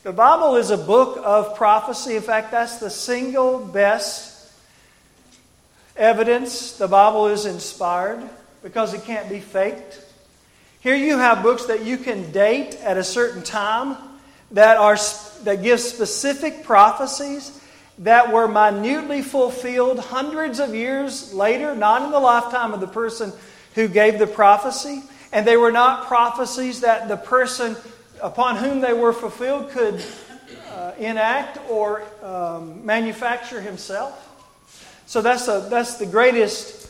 The 0.03 0.11
Bible 0.11 0.55
is 0.55 0.69
a 0.69 0.77
book 0.77 1.19
of 1.23 1.55
prophecy. 1.55 2.15
In 2.15 2.21
fact, 2.21 2.51
that's 2.51 2.77
the 2.77 2.89
single 2.89 3.59
best 3.59 4.51
evidence 5.95 6.73
the 6.77 6.87
Bible 6.87 7.27
is 7.27 7.45
inspired 7.45 8.21
because 8.63 8.93
it 8.93 9.03
can't 9.03 9.29
be 9.29 9.39
faked. 9.39 10.01
Here 10.81 10.95
you 10.95 11.17
have 11.17 11.43
books 11.43 11.67
that 11.67 11.85
you 11.85 11.97
can 11.97 12.31
date 12.31 12.75
at 12.81 12.97
a 12.97 13.03
certain 13.03 13.43
time 13.43 13.95
that, 14.51 14.77
are, 14.77 14.97
that 15.43 15.63
give 15.63 15.79
specific 15.79 16.63
prophecies 16.63 17.61
that 17.99 18.31
were 18.33 18.47
minutely 18.47 19.21
fulfilled 19.21 19.99
hundreds 19.99 20.59
of 20.59 20.73
years 20.73 21.33
later, 21.33 21.75
not 21.75 22.01
in 22.01 22.11
the 22.11 22.19
lifetime 22.19 22.73
of 22.73 22.79
the 22.79 22.87
person 22.87 23.31
who 23.75 23.87
gave 23.87 24.19
the 24.19 24.27
prophecy. 24.27 25.03
And 25.31 25.47
they 25.47 25.57
were 25.57 25.71
not 25.71 26.07
prophecies 26.07 26.81
that 26.81 27.07
the 27.07 27.17
person 27.17 27.75
upon 28.21 28.57
whom 28.57 28.81
they 28.81 28.93
were 28.93 29.13
fulfilled 29.13 29.71
could 29.71 30.03
uh, 30.71 30.93
enact 30.97 31.59
or 31.69 32.03
um, 32.23 32.85
manufacture 32.85 33.61
himself. 33.61 34.29
So 35.05 35.21
that's, 35.21 35.47
a, 35.47 35.67
that's 35.69 35.97
the 35.97 36.05
greatest 36.05 36.89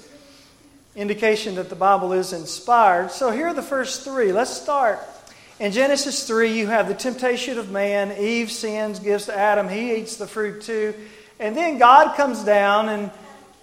indication 0.95 1.55
that 1.55 1.69
the 1.69 1.75
Bible 1.75 2.13
is 2.13 2.33
inspired. 2.33 3.11
So 3.11 3.31
here 3.31 3.47
are 3.47 3.53
the 3.53 3.61
first 3.61 4.03
three. 4.03 4.31
Let's 4.31 4.51
start. 4.51 4.99
In 5.59 5.71
Genesis 5.71 6.25
3, 6.25 6.51
you 6.51 6.67
have 6.67 6.87
the 6.87 6.95
temptation 6.95 7.59
of 7.59 7.69
man. 7.69 8.11
Eve 8.17 8.51
sins, 8.51 8.99
gives 8.99 9.27
to 9.27 9.37
Adam. 9.37 9.69
He 9.69 9.95
eats 9.95 10.15
the 10.15 10.25
fruit 10.25 10.61
too. 10.61 10.95
And 11.39 11.55
then 11.55 11.77
God 11.77 12.15
comes 12.15 12.43
down 12.43 12.89
and 12.89 13.11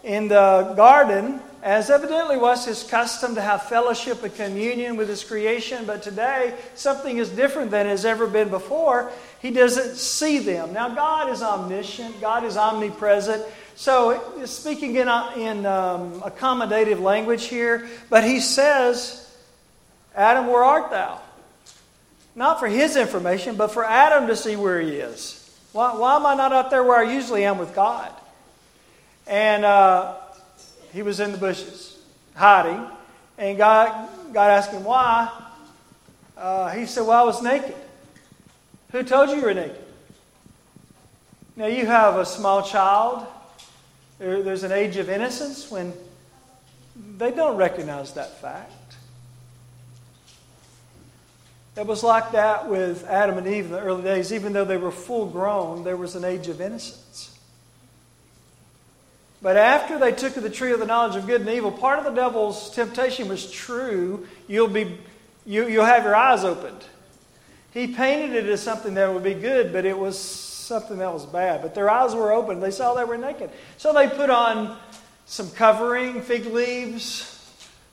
in 0.05 0.29
the 0.29 0.73
garden 0.77 1.41
as 1.63 1.91
evidently 1.91 2.39
was 2.39 2.65
his 2.65 2.85
custom 2.85 3.35
to 3.35 3.41
have 3.41 3.65
fellowship 3.65 4.23
and 4.23 4.35
communion 4.35 4.97
with 4.97 5.09
his 5.09 5.23
creation, 5.23 5.85
but 5.85 6.03
today 6.03 6.55
something 6.75 7.19
is 7.19 7.29
different 7.29 7.71
than 7.71 7.87
has 7.87 8.05
ever 8.05 8.27
been 8.27 8.49
before. 8.49 9.13
He 9.43 9.51
doesn't 9.51 9.97
see 9.97 10.39
them. 10.39 10.73
Now, 10.73 10.89
God 10.95 11.29
is 11.29 11.43
omniscient, 11.43 12.21
God 12.21 12.45
is 12.45 12.57
omnipresent. 12.57 13.45
So, 13.75 14.45
speaking 14.47 14.97
in, 14.97 15.09
in 15.37 15.67
um, 15.67 16.21
accommodative 16.23 17.01
language 17.01 17.47
here, 17.47 17.89
but 18.09 18.25
he 18.25 18.41
says, 18.41 19.31
Adam, 20.15 20.47
where 20.47 20.65
art 20.65 20.91
thou? 20.91 21.21
Not 22.35 22.61
for 22.61 22.69
his 22.69 22.97
information, 22.97 23.57
but 23.57 23.73
for 23.73 23.85
Adam 23.85 24.29
to 24.29 24.37
see 24.37 24.57
where 24.57 24.81
he 24.81 24.93
is. 24.93 25.37
Why, 25.73 25.95
why 25.97 26.17
am 26.17 26.27
I 26.27 26.35
not 26.35 26.53
up 26.53 26.71
there 26.71 26.83
where 26.83 26.99
I 26.99 27.13
usually 27.13 27.45
am 27.45 27.59
with 27.59 27.75
God? 27.75 28.13
And 29.27 29.65
uh, 29.65 30.17
he 30.93 31.03
was 31.03 31.21
in 31.21 31.33
the 31.33 31.39
bushes, 31.39 31.99
hiding. 32.35 32.85
And 33.39 33.57
God, 33.57 34.09
God 34.33 34.51
asked 34.51 34.73
him 34.73 34.85
why. 34.85 35.31
Uh, 36.37 36.71
he 36.71 36.87
said, 36.87 37.07
Well, 37.07 37.23
I 37.23 37.25
was 37.25 37.43
naked. 37.43 37.75
Who 38.93 39.03
told 39.03 39.31
you 39.31 39.37
you 39.37 39.43
were 39.43 39.55
naked? 39.55 39.85
Now, 41.57 41.67
you 41.67 41.87
have 41.87 42.17
a 42.17 42.25
small 42.25 42.63
child. 42.63 43.27
There, 44.19 44.43
there's 44.43 44.63
an 44.63 44.73
age 44.73 44.97
of 44.97 45.09
innocence 45.09 45.71
when 45.71 45.93
they 47.19 47.31
don't 47.31 47.57
recognize 47.57 48.13
that 48.15 48.41
fact. 48.41 48.73
It 51.77 51.87
was 51.87 52.03
like 52.03 52.33
that 52.33 52.69
with 52.69 53.05
Adam 53.07 53.39
and 53.39 53.47
Eve 53.47 53.67
in 53.67 53.73
the 53.73 53.81
early 53.81 54.03
days. 54.03 54.33
Even 54.33 54.53
though 54.53 54.65
they 54.65 54.77
were 54.77 54.91
full 54.91 55.27
grown, 55.27 55.85
there 55.85 55.97
was 55.97 56.17
an 56.17 56.25
age 56.25 56.49
of 56.49 56.61
innocence. 56.61 57.39
But 59.43 59.57
after 59.57 59.99
they 59.99 60.13
took 60.13 60.37
of 60.37 60.43
the 60.43 60.51
tree 60.51 60.73
of 60.73 60.81
the 60.81 60.87
knowledge 60.87 61.17
of 61.17 61.27
good 61.27 61.41
and 61.41 61.51
evil, 61.51 61.73
part 61.73 61.99
of 61.99 62.05
the 62.05 62.11
devil's 62.11 62.71
temptation 62.71 63.29
was 63.29 63.51
true. 63.51 64.27
You'll, 64.49 64.69
be, 64.69 64.99
you, 65.47 65.67
you'll 65.67 65.87
have 65.87 66.05
your 66.05 66.15
eyes 66.15 66.45
opened. 66.45 66.85
He 67.73 67.87
painted 67.87 68.35
it 68.35 68.47
as 68.47 68.61
something 68.61 68.95
that 68.95 69.13
would 69.15 69.23
be 69.23 69.35
good, 69.35 69.73
but 69.73 69.85
it 69.85 69.97
was 69.97 70.19
something 70.19 70.99
that 70.99 71.13
was 71.13 71.25
bad. 71.25 71.63
But 71.63 71.75
their 71.75 71.89
eyes 71.89 72.15
were 72.15 72.33
open. 72.33 72.61
They 72.61 72.73
saw 72.73 72.95
they 72.95 73.05
were 73.05 73.17
naked. 73.17 73.51
So 73.79 73.95
they 73.95 74.09
put 74.09 74.29
on 74.29 74.77
some 75.25 75.51
covering, 75.53 76.21
fig 76.21 76.47
leaves, 76.47 77.27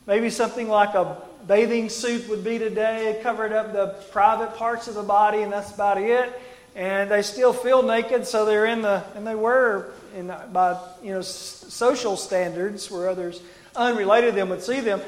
maybe 0.05 0.29
something 0.29 0.67
like 0.67 0.95
a 0.95 1.21
bathing 1.47 1.89
suit 1.89 2.27
would 2.29 2.43
be 2.43 2.59
today, 2.59 3.19
covered 3.23 3.53
up 3.53 3.73
the 3.73 3.87
private 4.11 4.55
parts 4.55 4.87
of 4.87 4.95
the 4.95 5.03
body, 5.03 5.41
and 5.41 5.51
that's 5.51 5.73
about 5.73 5.99
it. 6.01 6.41
And 6.75 7.09
they 7.09 7.21
still 7.21 7.53
feel 7.53 7.81
naked, 7.81 8.27
so 8.27 8.45
they're 8.45 8.65
in 8.65 8.81
the, 8.81 9.03
and 9.15 9.25
they 9.25 9.33
were 9.33 9.91
in, 10.15 10.27
by 10.51 10.79
you 11.01 11.13
know, 11.13 11.21
social 11.21 12.17
standards 12.17 12.91
where 12.91 13.09
others 13.09 13.41
unrelated 13.75 14.31
to 14.31 14.35
them 14.35 14.49
would 14.49 14.61
see 14.61 14.81
them. 14.81 15.01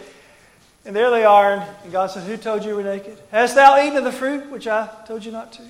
And 0.86 0.96
there 0.96 1.10
they 1.10 1.26
are, 1.26 1.68
and 1.84 1.92
God 1.92 2.08
said, 2.08 2.24
Who 2.24 2.38
told 2.38 2.64
you 2.64 2.70
you 2.70 2.76
were 2.78 2.84
naked? 2.84 3.18
Hast 3.32 3.56
thou 3.56 3.80
eaten 3.84 3.98
of 3.98 4.04
the 4.04 4.12
fruit 4.12 4.50
which 4.50 4.66
I 4.66 4.90
told 5.06 5.26
you 5.26 5.32
not 5.32 5.54
to? 5.54 5.64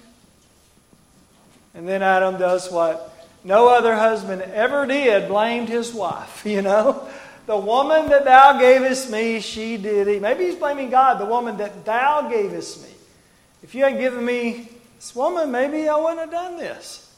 And 1.74 1.88
then 1.88 2.02
Adam 2.02 2.38
does 2.38 2.72
what 2.72 3.16
no 3.44 3.70
other 3.70 3.96
husband 3.96 4.42
ever 4.42 4.86
did, 4.86 5.28
blamed 5.28 5.70
his 5.70 5.94
wife, 5.94 6.44
you 6.46 6.62
know. 6.62 7.08
The 7.50 7.58
woman 7.58 8.10
that 8.10 8.25
thou 8.25 8.60
gavest 8.60 9.10
me, 9.10 9.39
she 9.39 9.77
did 9.77 10.08
eat. 10.08 10.22
Maybe 10.22 10.46
he's 10.46 10.53
blaming 10.53 10.91
God, 10.91 11.20
the 11.20 11.25
woman 11.25 11.58
that 11.58 11.84
thou 11.84 12.29
gavest 12.29 12.84
me. 12.84 12.89
If 13.63 13.74
you 13.74 13.86
hadn't 13.86 13.98
given 13.98 14.24
me 14.24 14.70
this 14.98 15.15
woman, 15.15 15.51
maybe 15.51 15.89
I 15.89 15.98
wouldn't 15.98 16.20
have 16.20 16.29
done 16.29 16.58
this. 16.58 17.12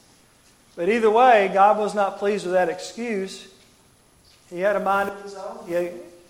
But 0.77 0.87
either 0.87 1.11
way, 1.11 1.51
God 1.53 1.77
was 1.77 1.93
not 1.93 2.17
pleased 2.17 2.45
with 2.45 2.53
that 2.53 2.69
excuse. 2.69 3.53
He 4.49 4.61
had 4.61 4.77
a 4.77 4.79
mind 4.79 5.09
of 5.09 5.21
his 5.21 5.35
own, 5.35 5.67
he 5.67 5.73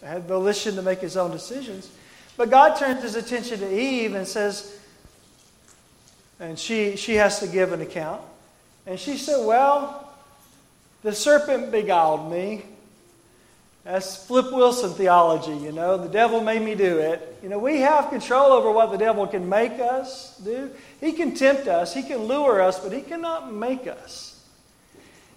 had 0.03 0.23
volition 0.23 0.73
to 0.77 0.81
make 0.81 0.97
his 0.97 1.15
own 1.15 1.29
decisions. 1.29 1.91
But 2.37 2.49
God 2.49 2.79
turns 2.79 3.03
his 3.03 3.13
attention 3.13 3.59
to 3.59 3.71
Eve 3.71 4.15
and 4.15 4.27
says, 4.27 4.79
and 6.39 6.57
she, 6.57 6.95
she 6.95 7.13
has 7.17 7.39
to 7.41 7.47
give 7.47 7.71
an 7.71 7.81
account. 7.81 8.23
And 8.87 8.99
she 8.99 9.15
said, 9.15 9.45
Well, 9.45 10.11
the 11.03 11.13
serpent 11.13 11.71
beguiled 11.71 12.31
me. 12.31 12.63
That's 13.83 14.27
Flip 14.27 14.51
Wilson 14.51 14.93
theology, 14.93 15.55
you 15.55 15.71
know. 15.71 15.97
The 15.97 16.09
devil 16.09 16.41
made 16.41 16.61
me 16.61 16.75
do 16.75 16.99
it. 16.99 17.39
You 17.41 17.49
know, 17.49 17.57
we 17.57 17.79
have 17.79 18.09
control 18.09 18.51
over 18.51 18.71
what 18.71 18.91
the 18.91 18.97
devil 18.97 19.25
can 19.25 19.49
make 19.49 19.79
us 19.79 20.37
do. 20.37 20.69
He 20.99 21.13
can 21.13 21.33
tempt 21.33 21.67
us, 21.67 21.93
he 21.93 22.03
can 22.03 22.25
lure 22.25 22.61
us, 22.61 22.79
but 22.79 22.91
he 22.91 23.01
cannot 23.01 23.51
make 23.51 23.87
us. 23.87 24.45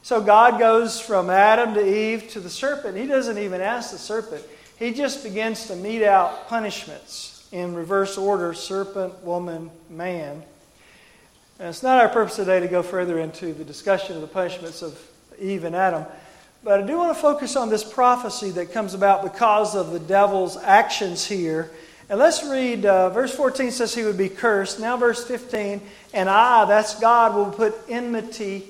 So 0.03 0.21
God 0.21 0.59
goes 0.59 1.01
from 1.01 1.31
Adam 1.31 1.73
to 1.75 1.81
Eve 1.81 2.29
to 2.33 2.41
the 2.41 2.51
serpent. 2.51 2.99
He 2.99 3.07
doesn't 3.07 3.39
even 3.39 3.63
ask 3.63 3.91
the 3.91 3.99
serpent, 3.99 4.45
he 4.79 4.93
just 4.93 5.25
begins 5.25 5.67
to 5.69 5.77
mete 5.77 6.03
out 6.03 6.49
punishments 6.49 7.49
in 7.53 7.75
reverse 7.75 8.19
order 8.19 8.53
serpent, 8.53 9.23
woman, 9.23 9.71
man. 9.89 10.43
And 11.59 11.69
it's 11.69 11.83
not 11.83 12.03
our 12.03 12.09
purpose 12.09 12.37
today 12.37 12.61
to 12.61 12.69
go 12.69 12.83
further 12.83 13.19
into 13.21 13.55
the 13.55 13.65
discussion 13.65 14.17
of 14.17 14.21
the 14.21 14.29
punishments 14.29 14.83
of 14.83 15.01
Eve 15.39 15.65
and 15.65 15.75
Adam. 15.75 16.05
But 16.65 16.81
I 16.81 16.87
do 16.87 16.97
want 16.97 17.15
to 17.15 17.21
focus 17.21 17.57
on 17.57 17.69
this 17.69 17.85
prophecy 17.85 18.51
that 18.53 18.73
comes 18.73 18.95
about 18.95 19.23
because 19.23 19.77
of 19.77 19.91
the 19.91 20.01
devil's 20.01 20.57
actions 20.57 21.27
here. 21.27 21.71
And 22.09 22.19
let's 22.19 22.43
read, 22.43 22.87
uh, 22.87 23.11
verse 23.11 23.35
14 23.35 23.71
says 23.71 23.95
he 23.95 24.03
would 24.03 24.17
be 24.17 24.31
cursed. 24.31 24.81
Now, 24.81 24.97
verse 24.97 25.23
15, 25.25 25.83
and 26.15 26.29
I, 26.29 26.65
that's 26.65 26.99
God, 26.99 27.35
will 27.35 27.51
put 27.51 27.75
enmity 27.89 28.65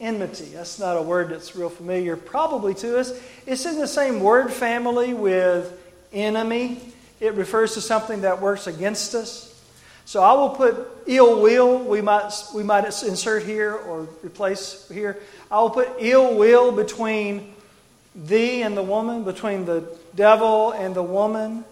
enmity. 0.00 0.46
That's 0.46 0.78
not 0.78 0.96
a 0.96 1.02
word 1.02 1.28
that's 1.28 1.54
real 1.54 1.68
familiar 1.68 2.16
probably 2.16 2.74
to 2.74 2.98
us. 2.98 3.12
It's 3.46 3.66
in 3.66 3.78
the 3.78 3.86
same 3.86 4.20
word 4.20 4.50
family 4.50 5.12
with 5.12 5.78
enemy. 6.12 6.80
It 7.20 7.34
refers 7.34 7.74
to 7.74 7.80
something 7.80 8.22
that 8.22 8.40
works 8.40 8.66
against 8.66 9.14
us. 9.14 9.49
So 10.04 10.22
I 10.22 10.32
will 10.32 10.50
put 10.50 10.88
ill 11.06 11.40
will, 11.40 11.78
we 11.78 12.00
might, 12.00 12.32
we 12.54 12.62
might 12.62 12.84
insert 12.84 13.44
here 13.44 13.74
or 13.74 14.08
replace 14.22 14.88
here. 14.88 15.20
I 15.50 15.60
will 15.60 15.70
put 15.70 15.88
ill 15.98 16.36
will 16.36 16.72
between 16.72 17.54
thee 18.14 18.62
and 18.62 18.76
the 18.76 18.82
woman, 18.82 19.24
between 19.24 19.64
the 19.64 19.96
devil 20.14 20.72
and 20.72 20.94
the 20.94 21.02
woman, 21.02 21.64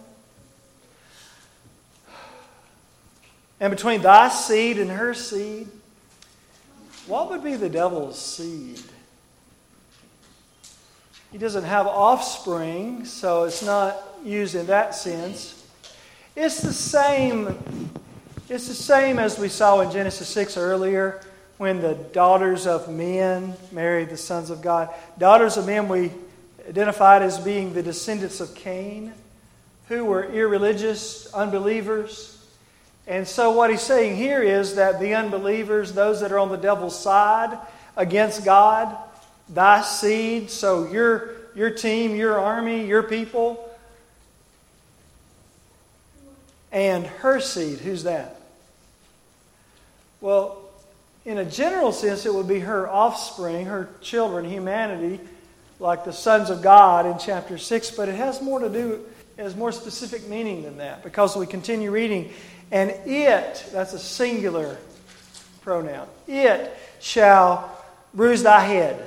and 3.59 3.71
between 3.71 4.01
thy 4.01 4.29
seed 4.29 4.79
and 4.79 4.89
her 4.89 5.13
seed. 5.13 5.67
What 7.07 7.29
would 7.29 7.43
be 7.43 7.55
the 7.55 7.69
devil's 7.69 8.19
seed? 8.19 8.81
He 11.31 11.37
doesn't 11.37 11.63
have 11.63 11.85
offspring, 11.87 13.05
so 13.05 13.43
it's 13.43 13.63
not 13.63 14.01
used 14.23 14.55
in 14.55 14.67
that 14.67 14.95
sense. 14.95 15.67
It's 16.35 16.61
the 16.61 16.73
same. 16.73 17.57
It's 18.49 18.67
the 18.67 18.73
same 18.73 19.19
as 19.19 19.37
we 19.37 19.47
saw 19.47 19.79
in 19.81 19.91
Genesis 19.91 20.27
6 20.29 20.57
earlier 20.57 21.21
when 21.59 21.81
the 21.81 21.93
daughters 21.93 22.65
of 22.65 22.89
men 22.89 23.53
married 23.71 24.09
the 24.09 24.17
sons 24.17 24.49
of 24.49 24.63
God. 24.63 24.89
Daughters 25.19 25.55
of 25.55 25.67
men 25.67 25.87
we 25.87 26.11
identified 26.67 27.21
as 27.21 27.37
being 27.37 27.73
the 27.73 27.83
descendants 27.83 28.39
of 28.39 28.55
Cain, 28.55 29.13
who 29.87 30.03
were 30.03 30.23
irreligious, 30.23 31.31
unbelievers. 31.31 32.43
And 33.05 33.27
so, 33.27 33.51
what 33.51 33.69
he's 33.69 33.83
saying 33.83 34.15
here 34.15 34.41
is 34.41 34.73
that 34.75 34.99
the 34.99 35.13
unbelievers, 35.13 35.93
those 35.93 36.21
that 36.21 36.31
are 36.31 36.39
on 36.39 36.49
the 36.49 36.57
devil's 36.57 36.99
side 36.99 37.55
against 37.95 38.43
God, 38.43 38.97
thy 39.47 39.83
seed, 39.83 40.49
so 40.49 40.87
your, 40.87 41.35
your 41.53 41.69
team, 41.69 42.15
your 42.15 42.39
army, 42.39 42.87
your 42.87 43.03
people, 43.03 43.69
and 46.71 47.05
her 47.05 47.39
seed, 47.39 47.77
who's 47.77 48.01
that? 48.05 48.37
Well, 50.21 50.61
in 51.25 51.37
a 51.37 51.45
general 51.45 51.91
sense, 51.91 52.25
it 52.25 52.33
would 52.33 52.47
be 52.47 52.59
her 52.59 52.89
offspring, 52.89 53.65
her 53.67 53.89
children, 54.01 54.45
humanity, 54.45 55.19
like 55.79 56.05
the 56.05 56.13
sons 56.13 56.49
of 56.49 56.61
God 56.61 57.05
in 57.05 57.17
chapter 57.17 57.57
6, 57.57 57.91
but 57.91 58.09
it 58.09 58.15
has 58.15 58.41
more 58.41 58.59
to 58.59 58.69
do, 58.69 59.05
it 59.37 59.43
has 59.43 59.55
more 59.55 59.71
specific 59.71 60.27
meaning 60.27 60.63
than 60.63 60.77
that 60.77 61.03
because 61.03 61.35
we 61.35 61.45
continue 61.45 61.91
reading 61.91 62.31
and 62.71 62.91
it, 63.05 63.65
that's 63.71 63.93
a 63.93 63.99
singular 63.99 64.77
pronoun, 65.61 66.07
it 66.27 66.71
shall 66.99 67.75
bruise 68.13 68.43
thy 68.43 68.59
head, 68.59 69.03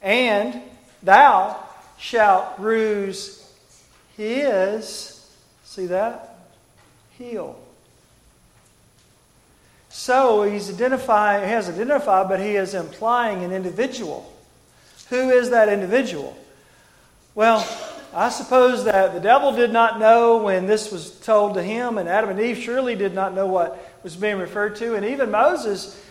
and 0.00 0.60
thou 1.02 1.56
shalt 1.98 2.56
bruise 2.56 3.38
his, 4.16 5.30
see 5.64 5.86
that? 5.86 6.36
Heel. 7.18 7.61
So 9.92 10.42
he's 10.42 10.70
identifying, 10.70 11.44
he 11.44 11.50
has 11.50 11.68
identified, 11.68 12.26
but 12.26 12.40
he 12.40 12.56
is 12.56 12.72
implying 12.72 13.44
an 13.44 13.52
individual. 13.52 14.26
Who 15.10 15.28
is 15.28 15.50
that 15.50 15.68
individual? 15.68 16.34
Well, 17.34 17.58
I 18.14 18.30
suppose 18.30 18.84
that 18.84 19.12
the 19.12 19.20
devil 19.20 19.52
did 19.52 19.70
not 19.70 20.00
know 20.00 20.38
when 20.38 20.66
this 20.66 20.90
was 20.90 21.10
told 21.20 21.54
to 21.54 21.62
him, 21.62 21.98
and 21.98 22.08
Adam 22.08 22.30
and 22.30 22.40
Eve 22.40 22.56
surely 22.56 22.94
did 22.94 23.14
not 23.14 23.34
know 23.34 23.46
what 23.46 24.00
was 24.02 24.16
being 24.16 24.38
referred 24.38 24.76
to. 24.76 24.94
And 24.94 25.04
even 25.04 25.30
Moses, 25.30 26.02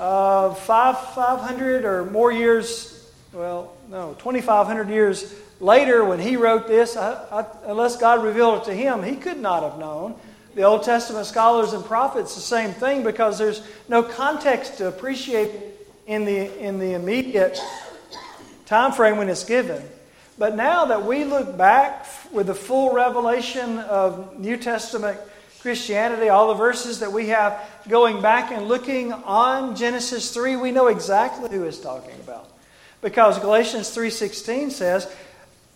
uh, 0.00 0.52
five, 0.54 0.98
500 1.14 1.84
or 1.84 2.06
more 2.06 2.32
years, 2.32 3.08
well, 3.32 3.72
no, 3.88 4.14
2,500 4.18 4.88
years 4.88 5.32
later, 5.60 6.04
when 6.04 6.18
he 6.18 6.36
wrote 6.36 6.66
this, 6.66 6.96
I, 6.96 7.12
I, 7.30 7.46
unless 7.66 7.96
God 7.98 8.24
revealed 8.24 8.62
it 8.62 8.64
to 8.64 8.74
him, 8.74 9.04
he 9.04 9.14
could 9.14 9.38
not 9.38 9.62
have 9.62 9.78
known. 9.78 10.16
The 10.54 10.62
Old 10.62 10.82
Testament 10.82 11.26
scholars 11.26 11.72
and 11.72 11.84
prophets, 11.84 12.34
the 12.34 12.40
same 12.40 12.72
thing, 12.72 13.04
because 13.04 13.38
there's 13.38 13.62
no 13.88 14.02
context 14.02 14.78
to 14.78 14.88
appreciate 14.88 15.52
in 16.06 16.24
the, 16.24 16.58
in 16.58 16.78
the 16.78 16.94
immediate 16.94 17.60
time 18.66 18.92
frame 18.92 19.18
when 19.18 19.28
it's 19.28 19.44
given. 19.44 19.82
But 20.38 20.56
now 20.56 20.86
that 20.86 21.04
we 21.04 21.24
look 21.24 21.56
back 21.56 22.06
with 22.32 22.46
the 22.46 22.54
full 22.54 22.94
revelation 22.94 23.78
of 23.80 24.38
New 24.38 24.56
Testament 24.56 25.18
Christianity, 25.60 26.28
all 26.28 26.48
the 26.48 26.54
verses 26.54 27.00
that 27.00 27.12
we 27.12 27.28
have 27.28 27.60
going 27.88 28.22
back 28.22 28.52
and 28.52 28.68
looking 28.68 29.12
on 29.12 29.74
Genesis 29.74 30.32
3, 30.32 30.56
we 30.56 30.70
know 30.70 30.86
exactly 30.86 31.50
who 31.50 31.64
is 31.64 31.80
talking 31.80 32.14
about. 32.20 32.48
Because 33.00 33.38
Galatians 33.38 33.90
3:16 33.90 34.70
says 34.70 35.12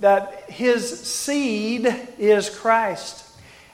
that 0.00 0.44
his 0.48 1.00
seed 1.00 1.92
is 2.18 2.48
Christ. 2.48 3.21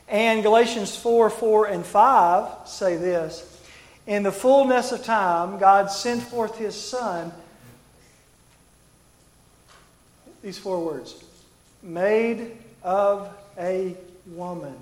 And 0.09 0.43
Galatians 0.43 0.97
4, 0.97 1.29
4, 1.29 1.67
and 1.67 1.85
5 1.85 2.67
say 2.67 2.97
this 2.97 3.61
In 4.07 4.23
the 4.23 4.33
fullness 4.33 4.93
of 4.93 5.05
time, 5.05 5.59
God 5.59 5.91
sent 5.91 6.23
forth 6.23 6.57
his 6.57 6.75
Son 6.75 7.33
these 10.43 10.59
four 10.59 10.85
words 10.85 11.23
made 11.83 12.57
of 12.83 13.29
a 13.59 13.95
woman. 14.27 14.77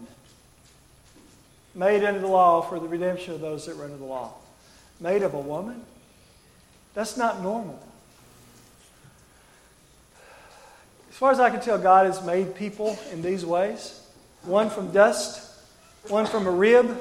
Made 1.74 2.04
under 2.04 2.20
the 2.20 2.26
law 2.26 2.62
for 2.62 2.78
the 2.78 2.88
redemption 2.88 3.34
of 3.34 3.40
those 3.40 3.66
that 3.66 3.76
were 3.76 3.84
under 3.84 3.96
the 3.96 4.04
law. 4.04 4.34
Made 5.00 5.22
of 5.22 5.34
a 5.34 5.40
woman? 5.40 5.82
That's 6.94 7.16
not 7.16 7.42
normal. 7.42 7.82
As 11.10 11.16
far 11.16 11.32
as 11.32 11.40
I 11.40 11.50
can 11.50 11.60
tell, 11.60 11.78
God 11.78 12.06
has 12.06 12.24
made 12.24 12.54
people 12.54 12.98
in 13.12 13.22
these 13.22 13.44
ways 13.44 14.05
one 14.46 14.70
from 14.70 14.92
dust, 14.92 15.42
one 16.08 16.26
from 16.26 16.46
a 16.46 16.50
rib, 16.50 16.96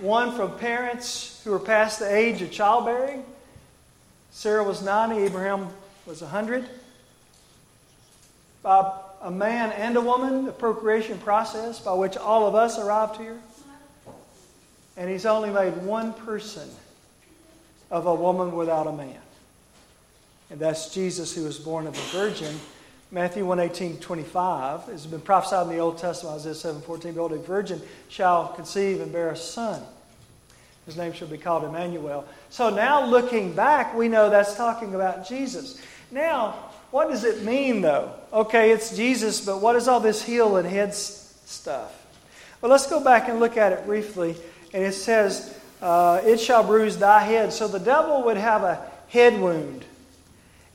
one 0.00 0.32
from 0.32 0.56
parents 0.58 1.40
who 1.44 1.50
were 1.50 1.58
past 1.58 1.98
the 1.98 2.14
age 2.14 2.42
of 2.42 2.50
childbearing. 2.50 3.24
Sarah 4.30 4.64
was 4.64 4.82
90, 4.82 5.22
Abraham 5.22 5.68
was 6.06 6.20
100 6.20 6.68
by 8.62 8.98
a 9.22 9.30
man 9.30 9.72
and 9.72 9.96
a 9.96 10.00
woman, 10.00 10.46
the 10.46 10.52
procreation 10.52 11.18
process 11.18 11.80
by 11.80 11.92
which 11.92 12.16
all 12.16 12.46
of 12.46 12.54
us 12.54 12.78
arrived 12.78 13.16
here. 13.18 13.38
And 14.96 15.10
he's 15.10 15.26
only 15.26 15.50
made 15.50 15.76
one 15.78 16.12
person 16.12 16.68
of 17.90 18.06
a 18.06 18.14
woman 18.14 18.52
without 18.52 18.86
a 18.86 18.92
man. 18.92 19.20
And 20.50 20.60
that's 20.60 20.92
Jesus 20.92 21.34
who 21.34 21.44
was 21.44 21.58
born 21.58 21.86
of 21.86 21.94
a 21.94 22.16
virgin. 22.16 22.54
Matthew 23.14 23.46
1 23.46 23.60
18, 23.60 23.98
25 23.98 24.86
has 24.86 25.06
been 25.06 25.20
prophesied 25.20 25.68
in 25.68 25.72
the 25.72 25.78
Old 25.78 25.98
Testament, 25.98 26.34
Isaiah 26.34 26.52
7 26.52 26.82
14. 26.82 27.12
Behold, 27.12 27.32
a 27.32 27.38
virgin 27.38 27.80
shall 28.08 28.48
conceive 28.48 29.00
and 29.00 29.12
bear 29.12 29.30
a 29.30 29.36
son. 29.36 29.80
His 30.84 30.96
name 30.96 31.12
shall 31.12 31.28
be 31.28 31.38
called 31.38 31.62
Emmanuel. 31.62 32.26
So 32.50 32.70
now 32.70 33.06
looking 33.06 33.52
back, 33.54 33.94
we 33.94 34.08
know 34.08 34.30
that's 34.30 34.56
talking 34.56 34.96
about 34.96 35.28
Jesus. 35.28 35.80
Now, 36.10 36.56
what 36.90 37.08
does 37.08 37.22
it 37.22 37.44
mean, 37.44 37.82
though? 37.82 38.12
Okay, 38.32 38.72
it's 38.72 38.96
Jesus, 38.96 39.40
but 39.40 39.60
what 39.60 39.76
is 39.76 39.86
all 39.86 40.00
this 40.00 40.20
heel 40.20 40.56
and 40.56 40.66
head 40.66 40.92
stuff? 40.92 41.92
Well, 42.60 42.72
let's 42.72 42.88
go 42.88 42.98
back 42.98 43.28
and 43.28 43.38
look 43.38 43.56
at 43.56 43.70
it 43.70 43.86
briefly. 43.86 44.34
And 44.72 44.82
it 44.82 44.94
says, 44.94 45.56
uh, 45.80 46.20
It 46.24 46.40
shall 46.40 46.64
bruise 46.64 46.98
thy 46.98 47.20
head. 47.20 47.52
So 47.52 47.68
the 47.68 47.78
devil 47.78 48.24
would 48.24 48.38
have 48.38 48.64
a 48.64 48.84
head 49.06 49.40
wound. 49.40 49.84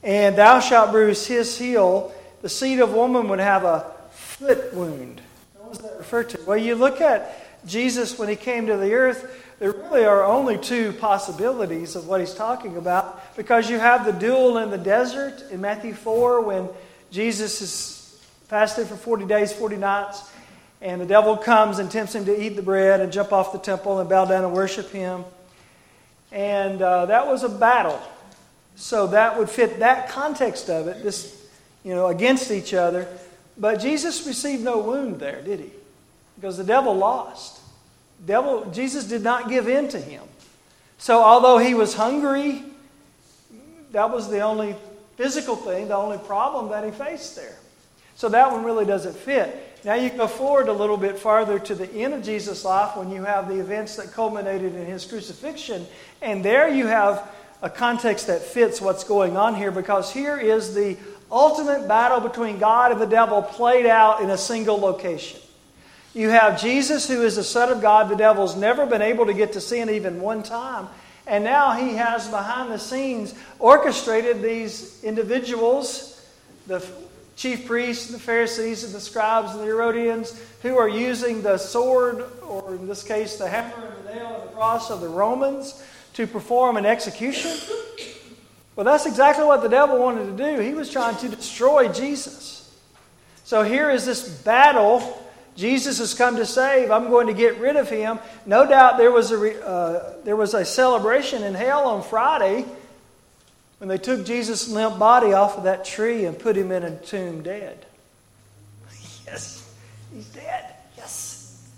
And 0.02 0.38
thou 0.38 0.60
shalt 0.60 0.90
bruise 0.90 1.26
his 1.26 1.58
heel. 1.58 2.14
The 2.42 2.48
seed 2.48 2.80
of 2.80 2.92
woman 2.92 3.28
would 3.28 3.38
have 3.38 3.64
a 3.64 3.92
foot 4.10 4.72
wound. 4.72 5.20
What 5.58 5.70
was 5.70 5.78
that 5.78 5.98
referred 5.98 6.30
to? 6.30 6.40
Well, 6.46 6.56
you 6.56 6.74
look 6.74 7.00
at 7.00 7.66
Jesus 7.66 8.18
when 8.18 8.28
he 8.28 8.36
came 8.36 8.66
to 8.66 8.76
the 8.76 8.94
earth, 8.94 9.44
there 9.58 9.72
really 9.72 10.04
are 10.04 10.24
only 10.24 10.56
two 10.56 10.92
possibilities 10.94 11.94
of 11.94 12.08
what 12.08 12.20
he's 12.20 12.34
talking 12.34 12.78
about 12.78 13.36
because 13.36 13.68
you 13.68 13.78
have 13.78 14.06
the 14.06 14.12
duel 14.12 14.56
in 14.56 14.70
the 14.70 14.78
desert 14.78 15.44
in 15.50 15.60
Matthew 15.60 15.92
4 15.92 16.40
when 16.40 16.68
Jesus 17.10 17.60
is 17.60 18.24
fasted 18.48 18.86
for 18.86 18.96
40 18.96 19.26
days, 19.26 19.52
40 19.52 19.76
nights, 19.76 20.30
and 20.80 20.98
the 20.98 21.06
devil 21.06 21.36
comes 21.36 21.78
and 21.78 21.90
tempts 21.90 22.14
him 22.14 22.24
to 22.24 22.42
eat 22.42 22.56
the 22.56 22.62
bread 22.62 23.00
and 23.00 23.12
jump 23.12 23.32
off 23.32 23.52
the 23.52 23.58
temple 23.58 24.00
and 24.00 24.08
bow 24.08 24.24
down 24.24 24.44
and 24.44 24.54
worship 24.54 24.90
him. 24.90 25.24
And 26.32 26.80
uh, 26.80 27.06
that 27.06 27.26
was 27.26 27.42
a 27.42 27.48
battle. 27.48 28.00
So 28.76 29.08
that 29.08 29.38
would 29.38 29.50
fit 29.50 29.80
that 29.80 30.08
context 30.08 30.70
of 30.70 30.88
it, 30.88 31.02
this, 31.02 31.39
you 31.84 31.94
know, 31.94 32.08
against 32.08 32.50
each 32.50 32.74
other. 32.74 33.06
But 33.56 33.80
Jesus 33.80 34.26
received 34.26 34.62
no 34.62 34.78
wound 34.78 35.20
there, 35.20 35.42
did 35.42 35.60
he? 35.60 35.70
Because 36.36 36.56
the 36.56 36.64
devil 36.64 36.94
lost 36.94 37.60
devil, 38.26 38.70
Jesus 38.70 39.04
did 39.04 39.22
not 39.22 39.48
give 39.48 39.68
in 39.68 39.88
to 39.88 40.00
him. 40.00 40.22
So, 40.98 41.22
although 41.22 41.58
he 41.58 41.74
was 41.74 41.94
hungry, 41.94 42.62
that 43.92 44.10
was 44.10 44.28
the 44.28 44.40
only 44.40 44.76
physical 45.16 45.56
thing, 45.56 45.88
the 45.88 45.96
only 45.96 46.18
problem 46.18 46.68
that 46.70 46.84
he 46.84 46.90
faced 46.90 47.36
there. 47.36 47.56
So, 48.16 48.28
that 48.28 48.50
one 48.50 48.64
really 48.64 48.84
doesn't 48.84 49.16
fit. 49.16 49.78
Now, 49.82 49.94
you 49.94 50.10
go 50.10 50.26
forward 50.26 50.68
a 50.68 50.72
little 50.72 50.98
bit 50.98 51.18
farther 51.18 51.58
to 51.58 51.74
the 51.74 51.90
end 51.90 52.12
of 52.12 52.22
Jesus' 52.22 52.64
life 52.66 52.96
when 52.96 53.10
you 53.10 53.24
have 53.24 53.48
the 53.48 53.58
events 53.58 53.96
that 53.96 54.12
culminated 54.12 54.74
in 54.74 54.84
his 54.84 55.06
crucifixion. 55.06 55.86
And 56.20 56.44
there 56.44 56.68
you 56.68 56.86
have 56.86 57.30
a 57.62 57.70
context 57.70 58.26
that 58.26 58.42
fits 58.42 58.80
what's 58.80 59.04
going 59.04 59.38
on 59.38 59.54
here 59.54 59.70
because 59.70 60.12
here 60.12 60.38
is 60.38 60.74
the 60.74 60.98
ultimate 61.30 61.86
battle 61.86 62.20
between 62.20 62.58
God 62.58 62.92
and 62.92 63.00
the 63.00 63.06
devil 63.06 63.42
played 63.42 63.86
out 63.86 64.20
in 64.20 64.30
a 64.30 64.38
single 64.38 64.78
location. 64.78 65.40
You 66.12 66.30
have 66.30 66.60
Jesus, 66.60 67.08
who 67.08 67.22
is 67.22 67.36
the 67.36 67.44
Son 67.44 67.70
of 67.70 67.80
God, 67.80 68.08
the 68.08 68.16
devil's 68.16 68.56
never 68.56 68.84
been 68.84 69.02
able 69.02 69.26
to 69.26 69.34
get 69.34 69.52
to 69.52 69.60
sin 69.60 69.88
even 69.88 70.20
one 70.20 70.42
time. 70.42 70.88
And 71.26 71.44
now 71.44 71.72
he 71.72 71.94
has 71.94 72.26
behind 72.28 72.72
the 72.72 72.78
scenes 72.78 73.34
orchestrated 73.60 74.42
these 74.42 75.04
individuals, 75.04 76.20
the 76.66 76.84
chief 77.36 77.66
priests, 77.66 78.06
and 78.06 78.16
the 78.16 78.22
Pharisees, 78.22 78.82
and 78.82 78.92
the 78.92 79.00
scribes, 79.00 79.52
and 79.52 79.60
the 79.60 79.66
Herodians, 79.66 80.38
who 80.62 80.76
are 80.76 80.88
using 80.88 81.42
the 81.42 81.58
sword, 81.58 82.24
or 82.42 82.74
in 82.74 82.88
this 82.88 83.04
case, 83.04 83.36
the 83.36 83.48
hammer 83.48 83.94
and 83.96 84.08
the 84.08 84.14
nail 84.14 84.40
and 84.40 84.48
the 84.50 84.52
cross 84.52 84.90
of 84.90 85.00
the 85.00 85.08
Romans, 85.08 85.80
to 86.14 86.26
perform 86.26 86.76
an 86.76 86.84
execution. 86.84 87.52
Well, 88.80 88.86
that's 88.86 89.04
exactly 89.04 89.44
what 89.44 89.60
the 89.60 89.68
devil 89.68 89.98
wanted 89.98 90.34
to 90.38 90.42
do. 90.42 90.58
He 90.58 90.72
was 90.72 90.90
trying 90.90 91.14
to 91.16 91.28
destroy 91.28 91.92
Jesus. 91.92 92.74
So 93.44 93.62
here 93.62 93.90
is 93.90 94.06
this 94.06 94.26
battle 94.26 95.22
Jesus 95.54 95.98
has 95.98 96.14
come 96.14 96.36
to 96.36 96.46
save. 96.46 96.90
I'm 96.90 97.10
going 97.10 97.26
to 97.26 97.34
get 97.34 97.58
rid 97.58 97.76
of 97.76 97.90
him. 97.90 98.18
No 98.46 98.66
doubt 98.66 98.96
there 98.96 99.10
was 99.10 99.32
a, 99.32 99.66
uh, 99.66 100.14
there 100.24 100.34
was 100.34 100.54
a 100.54 100.64
celebration 100.64 101.42
in 101.42 101.52
hell 101.52 101.88
on 101.88 102.02
Friday 102.02 102.64
when 103.80 103.88
they 103.88 103.98
took 103.98 104.24
Jesus' 104.24 104.66
limp 104.66 104.98
body 104.98 105.34
off 105.34 105.58
of 105.58 105.64
that 105.64 105.84
tree 105.84 106.24
and 106.24 106.38
put 106.38 106.56
him 106.56 106.72
in 106.72 106.82
a 106.82 106.96
tomb 106.96 107.42
dead. 107.42 107.84
yes. 109.26 109.70
He's 110.10 110.24
dead. 110.28 110.74
Yes. 110.96 111.68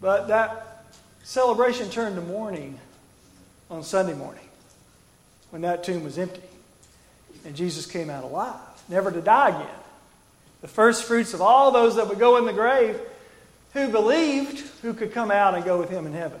But 0.00 0.28
that 0.28 0.86
celebration 1.24 1.90
turned 1.90 2.16
to 2.16 2.22
mourning 2.22 2.78
on 3.72 3.82
Sunday 3.82 4.12
morning 4.12 4.44
when 5.48 5.62
that 5.62 5.82
tomb 5.82 6.04
was 6.04 6.18
empty 6.18 6.42
and 7.46 7.56
Jesus 7.56 7.86
came 7.86 8.10
out 8.10 8.22
alive, 8.22 8.54
never 8.88 9.10
to 9.10 9.22
die 9.22 9.48
again. 9.48 9.74
The 10.60 10.68
first 10.68 11.04
fruits 11.04 11.32
of 11.32 11.40
all 11.40 11.72
those 11.72 11.96
that 11.96 12.06
would 12.08 12.18
go 12.18 12.36
in 12.36 12.44
the 12.44 12.52
grave 12.52 13.00
who 13.72 13.88
believed 13.88 14.60
who 14.82 14.92
could 14.92 15.12
come 15.12 15.30
out 15.30 15.54
and 15.54 15.64
go 15.64 15.78
with 15.78 15.88
him 15.88 16.06
in 16.06 16.12
heaven. 16.12 16.38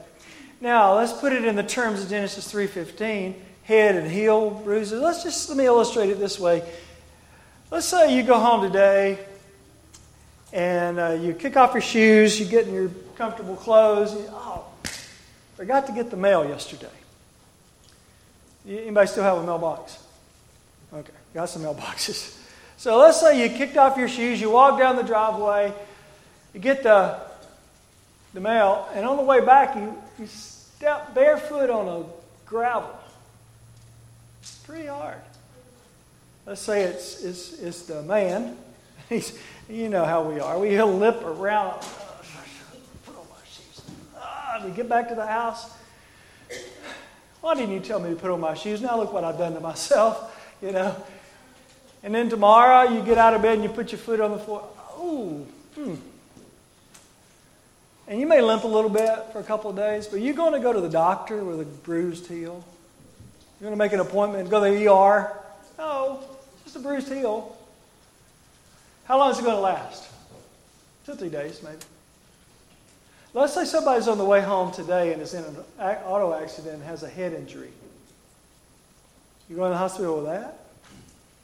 Now, 0.60 0.94
let's 0.94 1.12
put 1.12 1.32
it 1.32 1.44
in 1.44 1.56
the 1.56 1.62
terms 1.62 2.02
of 2.02 2.10
Genesis 2.10 2.52
3:15, 2.52 3.34
head 3.64 3.96
and 3.96 4.08
heel 4.08 4.50
bruises. 4.50 5.00
Let's 5.00 5.22
just 5.22 5.48
let 5.48 5.56
me 5.56 5.64
illustrate 5.64 6.10
it 6.10 6.18
this 6.18 6.38
way. 6.38 6.62
Let's 7.70 7.86
say 7.86 8.14
you 8.14 8.22
go 8.22 8.38
home 8.38 8.60
today 8.62 9.18
and 10.52 11.00
uh, 11.00 11.18
you 11.18 11.32
kick 11.32 11.56
off 11.56 11.72
your 11.72 11.80
shoes, 11.80 12.38
you 12.38 12.44
get 12.44 12.68
in 12.68 12.74
your 12.74 12.90
comfortable 13.16 13.56
clothes. 13.56 14.14
Oh, 14.30 14.66
forgot 15.56 15.86
to 15.86 15.92
get 15.92 16.10
the 16.10 16.16
mail 16.18 16.46
yesterday. 16.46 16.88
Anybody 18.66 19.06
still 19.08 19.24
have 19.24 19.38
a 19.38 19.42
mailbox? 19.42 19.98
Okay, 20.92 21.12
got 21.34 21.48
some 21.48 21.62
mailboxes. 21.62 22.38
So 22.76 22.98
let's 22.98 23.20
say 23.20 23.42
you 23.42 23.56
kicked 23.56 23.76
off 23.76 23.96
your 23.96 24.08
shoes, 24.08 24.40
you 24.40 24.50
walk 24.50 24.78
down 24.78 24.96
the 24.96 25.02
driveway, 25.02 25.72
you 26.52 26.60
get 26.60 26.82
the, 26.82 27.20
the 28.34 28.40
mail, 28.40 28.88
and 28.94 29.06
on 29.06 29.16
the 29.16 29.22
way 29.22 29.44
back, 29.44 29.76
you, 29.76 29.96
you 30.18 30.26
step 30.26 31.14
barefoot 31.14 31.70
on 31.70 31.88
a 31.88 32.04
gravel. 32.44 32.90
It's 34.40 34.56
pretty 34.56 34.86
hard. 34.86 35.20
Let's 36.44 36.60
say 36.60 36.82
it's, 36.82 37.22
it's, 37.22 37.52
it's 37.60 37.82
the 37.82 38.02
man. 38.02 38.56
He's, 39.08 39.38
you 39.68 39.88
know 39.88 40.04
how 40.04 40.22
we 40.22 40.40
are. 40.40 40.58
We 40.58 40.80
lip 40.82 41.22
around. 41.24 41.80
Put 43.06 43.16
on 43.16 43.26
my 43.30 43.46
shoes. 43.46 43.80
Ah, 44.16 44.62
we 44.64 44.72
get 44.72 44.88
back 44.88 45.08
to 45.08 45.14
the 45.14 45.26
house. 45.26 45.70
Why 47.42 47.56
didn't 47.56 47.74
you 47.74 47.80
tell 47.80 47.98
me 47.98 48.10
to 48.10 48.16
put 48.16 48.30
on 48.30 48.40
my 48.40 48.54
shoes? 48.54 48.80
Now 48.80 48.96
look 48.96 49.12
what 49.12 49.24
I've 49.24 49.36
done 49.36 49.54
to 49.54 49.60
myself, 49.60 50.40
you 50.62 50.70
know. 50.70 50.96
And 52.04 52.14
then 52.14 52.30
tomorrow 52.30 52.88
you 52.88 53.02
get 53.02 53.18
out 53.18 53.34
of 53.34 53.42
bed 53.42 53.54
and 53.54 53.64
you 53.64 53.68
put 53.68 53.92
your 53.92 53.98
foot 53.98 54.20
on 54.20 54.30
the 54.30 54.38
floor. 54.38 54.66
Oh, 54.96 55.44
hmm. 55.74 55.94
And 58.06 58.20
you 58.20 58.26
may 58.26 58.40
limp 58.40 58.62
a 58.62 58.68
little 58.68 58.90
bit 58.90 59.10
for 59.32 59.40
a 59.40 59.42
couple 59.42 59.70
of 59.70 59.76
days, 59.76 60.06
but 60.06 60.20
you're 60.20 60.34
going 60.34 60.52
to 60.52 60.60
go 60.60 60.72
to 60.72 60.80
the 60.80 60.88
doctor 60.88 61.44
with 61.44 61.60
a 61.60 61.64
bruised 61.64 62.28
heel. 62.28 62.64
You're 63.60 63.70
going 63.70 63.72
to 63.72 63.84
make 63.84 63.92
an 63.92 64.00
appointment, 64.00 64.48
go 64.48 64.64
to 64.64 64.70
the 64.70 64.88
ER. 64.88 65.32
No, 65.78 66.20
just 66.64 66.76
a 66.76 66.78
bruised 66.78 67.08
heel. 67.08 67.56
How 69.04 69.18
long 69.18 69.32
is 69.32 69.38
it 69.38 69.42
going 69.42 69.56
to 69.56 69.60
last? 69.60 70.08
Two, 71.06 71.14
three 71.14 71.28
days, 71.28 71.60
maybe. 71.62 71.78
Let's 73.34 73.54
say 73.54 73.64
somebody's 73.64 74.08
on 74.08 74.18
the 74.18 74.24
way 74.24 74.42
home 74.42 74.72
today 74.72 75.12
and 75.12 75.22
is 75.22 75.32
in 75.32 75.44
an 75.44 75.56
auto 75.78 76.34
accident 76.34 76.74
and 76.74 76.82
has 76.84 77.02
a 77.02 77.08
head 77.08 77.32
injury. 77.32 77.70
You 79.48 79.56
going 79.56 79.70
to 79.70 79.74
the 79.74 79.78
hospital 79.78 80.16
with 80.16 80.26
that? 80.26 80.58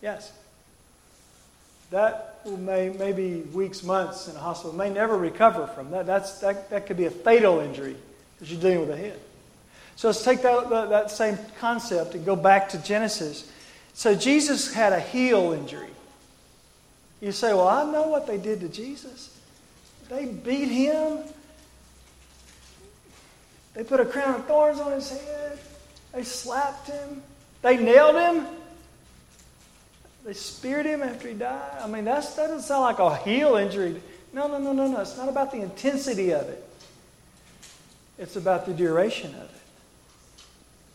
Yes. 0.02 0.32
That 1.90 2.40
may 2.46 2.90
maybe 2.90 3.40
weeks, 3.52 3.82
months 3.82 4.28
in 4.28 4.36
a 4.36 4.38
hospital 4.38 4.76
may 4.76 4.90
never 4.90 5.16
recover 5.16 5.66
from 5.68 5.90
that. 5.92 6.06
That's, 6.06 6.38
that, 6.40 6.68
that 6.70 6.86
could 6.86 6.98
be 6.98 7.06
a 7.06 7.10
fatal 7.10 7.60
injury 7.60 7.96
because 8.34 8.52
you're 8.52 8.60
dealing 8.60 8.80
with 8.80 8.90
a 8.90 8.96
head. 8.96 9.18
So 9.96 10.08
let's 10.08 10.22
take 10.22 10.42
that, 10.42 10.68
that, 10.68 10.90
that 10.90 11.10
same 11.10 11.38
concept 11.58 12.14
and 12.14 12.24
go 12.24 12.36
back 12.36 12.68
to 12.70 12.78
Genesis. 12.82 13.50
So 13.94 14.14
Jesus 14.14 14.72
had 14.72 14.92
a 14.92 15.00
heel 15.00 15.52
injury. 15.52 15.88
You 17.20 17.32
say, 17.32 17.52
Well, 17.52 17.66
I 17.66 17.90
know 17.90 18.08
what 18.08 18.26
they 18.26 18.36
did 18.36 18.60
to 18.60 18.68
Jesus. 18.68 19.36
They 20.08 20.26
beat 20.26 20.68
him 20.68 21.18
they 23.78 23.84
put 23.84 24.00
a 24.00 24.04
crown 24.04 24.34
of 24.34 24.44
thorns 24.46 24.80
on 24.80 24.90
his 24.90 25.08
head. 25.08 25.56
They 26.12 26.24
slapped 26.24 26.88
him. 26.88 27.22
They 27.62 27.76
nailed 27.76 28.16
him. 28.16 28.44
They 30.24 30.32
speared 30.32 30.84
him 30.84 31.00
after 31.00 31.28
he 31.28 31.34
died. 31.34 31.78
I 31.80 31.86
mean, 31.86 32.04
that's, 32.04 32.34
that 32.34 32.48
doesn't 32.48 32.62
sound 32.62 32.82
like 32.82 32.98
a 32.98 33.14
heel 33.14 33.54
injury. 33.54 34.02
No, 34.32 34.48
no, 34.48 34.58
no, 34.58 34.72
no, 34.72 34.88
no. 34.88 35.00
It's 35.00 35.16
not 35.16 35.28
about 35.28 35.52
the 35.52 35.58
intensity 35.58 36.32
of 36.32 36.48
it, 36.48 36.68
it's 38.18 38.34
about 38.34 38.66
the 38.66 38.74
duration 38.74 39.32
of 39.36 39.42
it. 39.42 39.60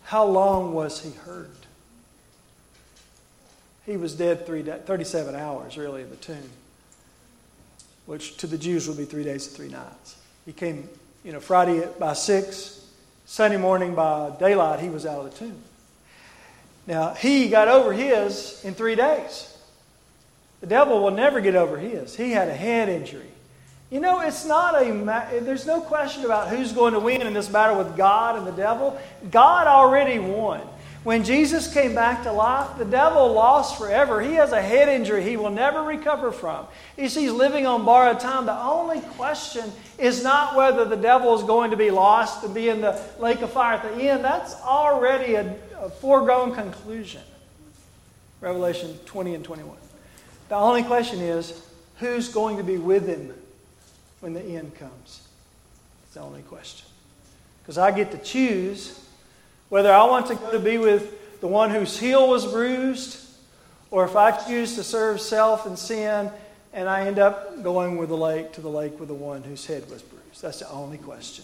How 0.04 0.26
long 0.26 0.74
was 0.74 1.02
he 1.02 1.12
hurt? 1.12 1.56
He 3.86 3.96
was 3.96 4.14
dead 4.14 4.46
three 4.46 4.62
37 4.62 5.36
hours, 5.36 5.78
really, 5.78 6.02
in 6.02 6.10
the 6.10 6.18
tomb, 6.18 6.50
which 8.08 8.36
to 8.38 8.48
the 8.48 8.58
Jews 8.58 8.90
would 8.90 8.98
be 8.98 9.06
three 9.06 9.24
days 9.24 9.48
and 9.48 9.56
three 9.56 9.70
nights. 9.70 10.18
He 10.46 10.52
came 10.52 10.90
you 11.24 11.32
know, 11.32 11.40
Friday 11.40 11.88
by 12.00 12.14
6, 12.14 12.86
Sunday 13.26 13.58
morning 13.58 13.96
by 13.96 14.32
daylight, 14.40 14.80
he 14.80 14.90
was 14.90 15.06
out 15.06 15.26
of 15.26 15.32
the 15.32 15.38
tomb. 15.38 15.58
Now, 16.86 17.14
he 17.14 17.50
got 17.50 17.68
over 17.68 17.94
his 17.94 18.64
in 18.66 18.74
three 18.74 18.96
days. 18.96 19.50
The 20.60 20.68
devil 20.68 21.02
will 21.02 21.12
never 21.12 21.42
get 21.42 21.56
over 21.56 21.78
his. 21.78 22.16
He 22.16 22.32
had 22.32 22.50
a 22.50 22.54
head 22.54 22.90
injury. 22.90 23.30
You 23.90 24.00
know, 24.00 24.22
it's 24.22 24.46
not 24.46 24.82
a, 24.82 25.40
there's 25.42 25.66
no 25.66 25.80
question 25.80 26.26
about 26.26 26.50
who's 26.50 26.72
going 26.72 26.94
to 26.94 27.00
win 27.00 27.22
in 27.22 27.34
this 27.34 27.48
battle 27.48 27.78
with 27.78 27.96
God 27.96 28.38
and 28.38 28.48
the 28.48 28.52
devil. 28.52 29.00
God 29.30 29.68
already 29.68 30.20
won. 30.20 30.62
When 31.04 31.26
Jesus 31.26 31.72
came 31.72 31.94
back 31.94 32.24
to 32.24 32.32
life, 32.32 32.78
the 32.78 32.86
devil 32.86 33.34
lost 33.34 33.78
forever. 33.78 34.22
He 34.22 34.36
has 34.36 34.54
a 34.54 34.62
head 34.62 34.88
injury 34.88 35.22
he 35.22 35.36
will 35.36 35.50
never 35.50 35.84
recover 35.84 36.32
from. 36.32 36.66
You 36.98 37.10
see, 37.10 37.24
he's 37.24 37.32
living 37.34 37.66
on 37.66 37.84
borrowed 37.84 38.22
time. 38.22 38.46
The 38.46 38.58
only 38.58 39.02
question 39.02 39.70
is 39.98 40.24
not 40.24 40.56
whether 40.56 40.86
the 40.86 40.96
devil 40.96 41.36
is 41.36 41.44
going 41.44 41.72
to 41.72 41.78
be 41.78 41.92
lost 41.92 42.46
and 42.46 42.54
be 42.54 42.70
in 42.70 42.80
the 42.80 43.02
lake 43.20 43.42
of 43.42 43.52
fire 43.52 43.76
at 43.76 43.96
the 43.96 44.10
end. 44.10 44.24
That's 44.24 44.56
already 44.62 45.34
a, 45.36 45.54
a 45.78 45.90
foregone 45.90 46.56
conclusion. 46.56 47.22
Revelation 48.40 48.98
20 49.06 49.36
and 49.36 49.44
21. 49.44 49.76
The 50.48 50.56
only 50.56 50.84
question 50.84 51.20
is 51.20 51.68
who's 51.98 52.30
going 52.30 52.56
to 52.58 52.64
be 52.64 52.78
with 52.78 53.08
him 53.08 53.34
when 54.22 54.34
the 54.34 54.42
end 54.42 54.74
comes? 54.76 55.28
It's 56.06 56.14
the 56.14 56.22
only 56.22 56.44
question. 56.44 56.88
Because 57.62 57.78
I 57.78 57.92
get 57.92 58.12
to 58.12 58.18
choose 58.18 59.03
whether 59.74 59.92
I 59.92 60.04
want 60.04 60.28
to 60.28 60.36
go 60.36 60.52
to 60.52 60.60
be 60.60 60.78
with 60.78 61.42
the 61.42 61.48
one 61.48 61.72
whose 61.72 61.98
heel 61.98 62.30
was 62.30 62.46
bruised, 62.46 63.20
or 63.90 64.06
if 64.06 64.16
I 64.16 64.30
choose 64.30 64.76
to 64.76 64.84
serve 64.84 65.20
self 65.20 65.66
and 65.66 65.80
sin, 65.80 66.30
and 66.74 66.88
I 66.88 67.08
end 67.08 67.18
up 67.18 67.64
going 67.64 67.98
with 67.98 68.10
the 68.10 68.16
lake 68.16 68.52
to 68.52 68.62
the 68.62 68.70
lake 68.70 69.00
with 69.00 69.08
the 69.08 69.16
one 69.16 69.42
whose 69.42 69.66
head 69.66 69.90
was 69.90 70.04
bruised. 70.04 70.44
That's 70.44 70.60
the 70.60 70.70
only 70.70 71.00
question. 71.00 71.44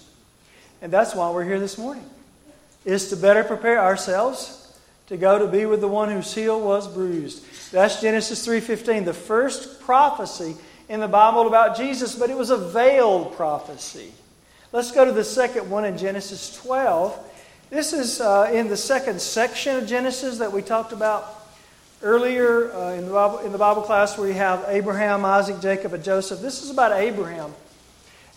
And 0.80 0.94
that's 0.94 1.16
why 1.16 1.32
we're 1.32 1.44
here 1.44 1.60
this 1.60 1.80
morning. 1.80 2.08
Is 2.86 3.10
to 3.10 3.18
better 3.18 3.44
prepare 3.44 3.80
ourselves 3.80 4.80
to 5.08 5.18
go 5.18 5.40
to 5.40 5.48
be 5.48 5.66
with 5.66 5.82
the 5.82 5.88
one 5.88 6.12
whose 6.12 6.32
heel 6.32 6.62
was 6.62 6.88
bruised. 6.88 7.44
That's 7.72 8.00
Genesis 8.00 8.46
3:15, 8.46 9.06
the 9.06 9.14
first 9.14 9.82
prophecy 9.82 10.56
in 10.88 11.00
the 11.00 11.08
Bible 11.08 11.48
about 11.48 11.78
Jesus, 11.78 12.14
but 12.14 12.30
it 12.30 12.38
was 12.38 12.52
a 12.52 12.58
veiled 12.58 13.34
prophecy. 13.36 14.14
Let's 14.72 14.92
go 14.92 15.04
to 15.04 15.12
the 15.12 15.24
second 15.24 15.68
one 15.72 15.84
in 15.84 15.98
Genesis 15.98 16.56
12 16.58 17.26
this 17.70 17.94
is 17.94 18.20
uh, 18.20 18.50
in 18.52 18.68
the 18.68 18.78
second 18.78 19.22
section 19.22 19.78
of 19.78 19.88
Genesis 19.88 20.40
that 20.40 20.52
we 20.52 20.62
talked 20.62 20.92
about 20.92 21.36
earlier 22.02 22.72
uh, 22.74 22.94
in, 22.94 23.06
the 23.06 23.12
Bible, 23.12 23.38
in 23.40 23.52
the 23.52 23.58
Bible 23.58 23.84
class 23.84 24.18
where 24.18 24.28
you 24.28 24.34
have 24.34 24.66
Abraham, 24.68 25.24
Isaac, 25.24 25.62
Jacob, 25.62 25.94
and 25.94 26.04
Joseph. 26.04 26.42
This 26.42 26.64
is 26.64 26.72
about 26.72 26.94
Abraham. 26.94 27.54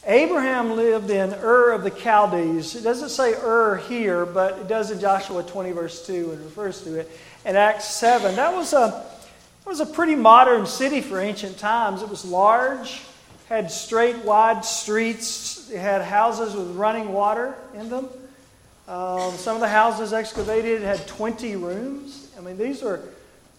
Abraham 0.05 0.77
lived 0.77 1.11
in 1.11 1.33
Ur 1.33 1.71
of 1.71 1.85
the 1.85 1.91
Chaldees. 1.91 2.75
It 2.75 2.83
doesn't 2.83 3.09
say 3.09 3.35
Ur 3.35 3.77
here, 3.89 4.27
but 4.27 4.59
it 4.59 4.69
does 4.69 4.91
in 4.91 5.01
Joshua 5.01 5.43
20, 5.43 5.73
verse 5.73 6.07
2, 6.07 6.33
and 6.33 6.45
refers 6.45 6.83
to 6.83 7.01
it. 7.01 7.11
In 7.47 7.57
Acts 7.57 7.87
7, 7.87 8.37
that 8.37 8.55
was 8.55 8.73
a, 8.73 9.07
that 9.65 9.71
was 9.71 9.81
a 9.81 9.87
pretty 9.87 10.17
modern 10.17 10.67
city 10.67 11.01
for 11.01 11.21
ancient 11.21 11.57
times. 11.57 12.03
It 12.03 12.09
was 12.09 12.25
large, 12.25 13.01
had 13.49 13.71
straight, 13.71 14.17
wide 14.25 14.65
streets, 14.65 15.71
it 15.71 15.79
had 15.79 16.03
houses 16.03 16.55
with 16.55 16.75
running 16.77 17.13
water 17.13 17.55
in 17.75 17.89
them. 17.89 18.09
Um, 18.93 19.39
some 19.39 19.55
of 19.55 19.63
the 19.63 19.69
houses 19.69 20.13
excavated 20.13 20.83
had 20.83 21.07
20 21.07 21.57
rooms. 21.57 22.29
I 22.37 22.43
mean, 22.43 22.59
these 22.59 22.83
are, 22.83 23.01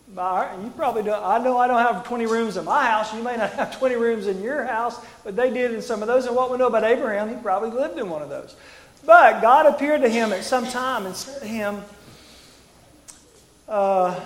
you 0.08 0.72
probably 0.76 1.02
don't, 1.02 1.24
I 1.24 1.40
know 1.40 1.58
I 1.58 1.66
don't 1.66 1.80
have 1.80 2.06
20 2.06 2.28
rooms 2.28 2.56
in 2.56 2.66
my 2.66 2.86
house. 2.86 3.12
You 3.16 3.24
may 3.24 3.36
not 3.36 3.52
have 3.54 3.76
20 3.80 3.96
rooms 3.96 4.28
in 4.28 4.44
your 4.44 4.64
house, 4.64 5.04
but 5.24 5.36
they 5.36 5.50
did 5.50 5.74
in 5.74 5.82
some 5.82 6.04
of 6.04 6.08
those. 6.08 6.28
And 6.28 6.36
what 6.36 6.52
we 6.52 6.60
know 6.60 6.68
about 6.68 6.84
Abraham, 6.84 7.30
he 7.30 7.36
probably 7.42 7.72
lived 7.72 7.98
in 7.98 8.12
one 8.12 8.22
of 8.22 8.30
those. 8.30 8.56
But 9.08 9.42
God 9.42 9.66
appeared 9.66 10.02
to 10.02 10.10
him 10.10 10.32
at 10.34 10.44
some 10.44 10.68
time 10.68 11.08
and 11.08 11.16
said 11.16 11.42
to 11.42 11.48
him, 11.48 11.82
uh, 13.68 14.20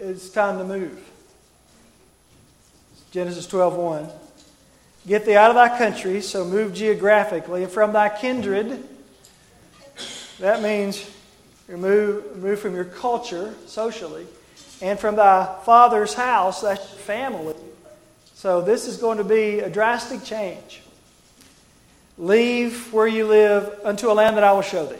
It's 0.00 0.30
time 0.30 0.56
to 0.56 0.64
move. 0.64 0.98
Genesis 3.10 3.46
12 3.46 3.76
1. 3.76 4.21
Get 5.06 5.26
thee 5.26 5.36
out 5.36 5.50
of 5.50 5.56
thy 5.56 5.76
country, 5.76 6.20
so 6.20 6.44
move 6.44 6.74
geographically, 6.74 7.64
and 7.64 7.72
from 7.72 7.92
thy 7.92 8.08
kindred. 8.08 8.84
That 10.38 10.62
means 10.62 11.08
remove, 11.68 12.36
move 12.36 12.60
from 12.60 12.74
your 12.74 12.84
culture 12.84 13.54
socially 13.66 14.26
and 14.82 14.98
from 14.98 15.14
thy 15.16 15.46
father's 15.64 16.12
house, 16.12 16.60
that's 16.60 16.84
family. 16.84 17.54
So 18.34 18.60
this 18.60 18.88
is 18.88 18.96
going 18.96 19.18
to 19.18 19.24
be 19.24 19.60
a 19.60 19.70
drastic 19.70 20.24
change. 20.24 20.82
Leave 22.18 22.92
where 22.92 23.06
you 23.06 23.26
live 23.26 23.80
unto 23.84 24.10
a 24.10 24.12
land 24.12 24.36
that 24.36 24.44
I 24.44 24.52
will 24.52 24.62
show 24.62 24.84
thee. 24.84 24.96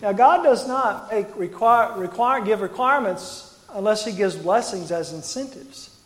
Now, 0.00 0.12
God 0.12 0.42
does 0.42 0.66
not 0.66 1.12
make 1.12 1.36
require, 1.36 1.96
require, 1.98 2.40
give 2.40 2.62
requirements 2.62 3.60
unless 3.74 4.04
He 4.06 4.12
gives 4.12 4.34
blessings 4.34 4.90
as 4.90 5.12
incentives. 5.12 5.96